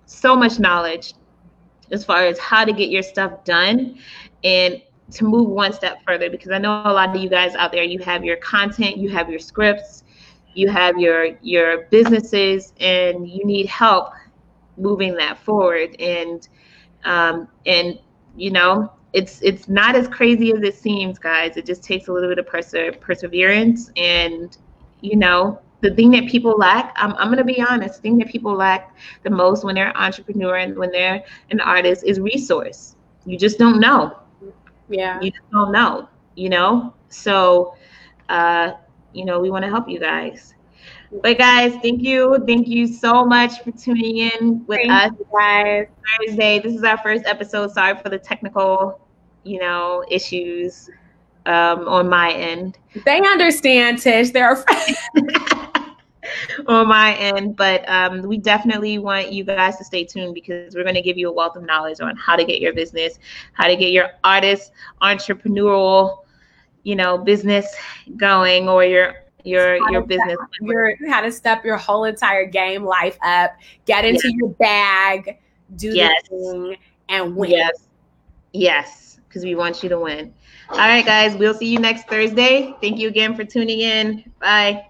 [0.06, 1.14] so much knowledge
[1.92, 3.98] as far as how to get your stuff done
[4.44, 4.82] and
[5.12, 7.84] to move one step further because I know a lot of you guys out there
[7.84, 10.04] you have your content, you have your scripts,
[10.54, 14.14] you have your your businesses and you need help
[14.78, 16.48] moving that forward and
[17.06, 18.00] um, and
[18.36, 21.56] you know it's it's not as crazy as it seems, guys.
[21.56, 24.58] It just takes a little bit of perse- perseverance, and
[25.02, 26.94] you know, the thing that people lack.
[26.98, 27.98] I'm I'm gonna be honest.
[27.98, 31.60] The thing that people lack the most when they're an entrepreneur and when they're an
[31.60, 32.96] artist is resource.
[33.26, 34.18] You just don't know.
[34.90, 35.22] Yeah.
[35.22, 36.10] You just don't know.
[36.36, 36.94] You know.
[37.10, 37.76] So,
[38.30, 38.72] uh,
[39.14, 40.53] you know, we want to help you guys.
[41.22, 42.44] But guys, thank you.
[42.48, 45.88] Thank you so much for tuning in with thank us guys.
[46.20, 46.60] Thursday.
[46.60, 47.72] This is our first episode.
[47.72, 49.00] Sorry for the technical
[49.44, 50.90] you know, issues
[51.46, 52.78] um, on my end.
[53.06, 54.32] They understand, Tish.
[54.32, 54.64] They're
[56.68, 60.84] on my end, but um, we definitely want you guys to stay tuned because we're
[60.84, 63.20] going to give you a wealth of knowledge on how to get your business,
[63.54, 64.72] how to get your artist,
[65.02, 66.20] entrepreneurial,
[66.84, 67.76] you know, business
[68.18, 73.18] going, or your your your business your how to step your whole entire game life
[73.24, 73.52] up
[73.86, 74.36] get into yes.
[74.38, 75.38] your bag
[75.76, 76.24] do yes.
[76.30, 76.78] the thing
[77.10, 77.88] and win yes
[78.54, 79.04] yes
[79.34, 80.32] because we want you to win.
[80.70, 82.76] All right, guys, we'll see you next Thursday.
[82.82, 84.32] Thank you again for tuning in.
[84.40, 84.86] Bye.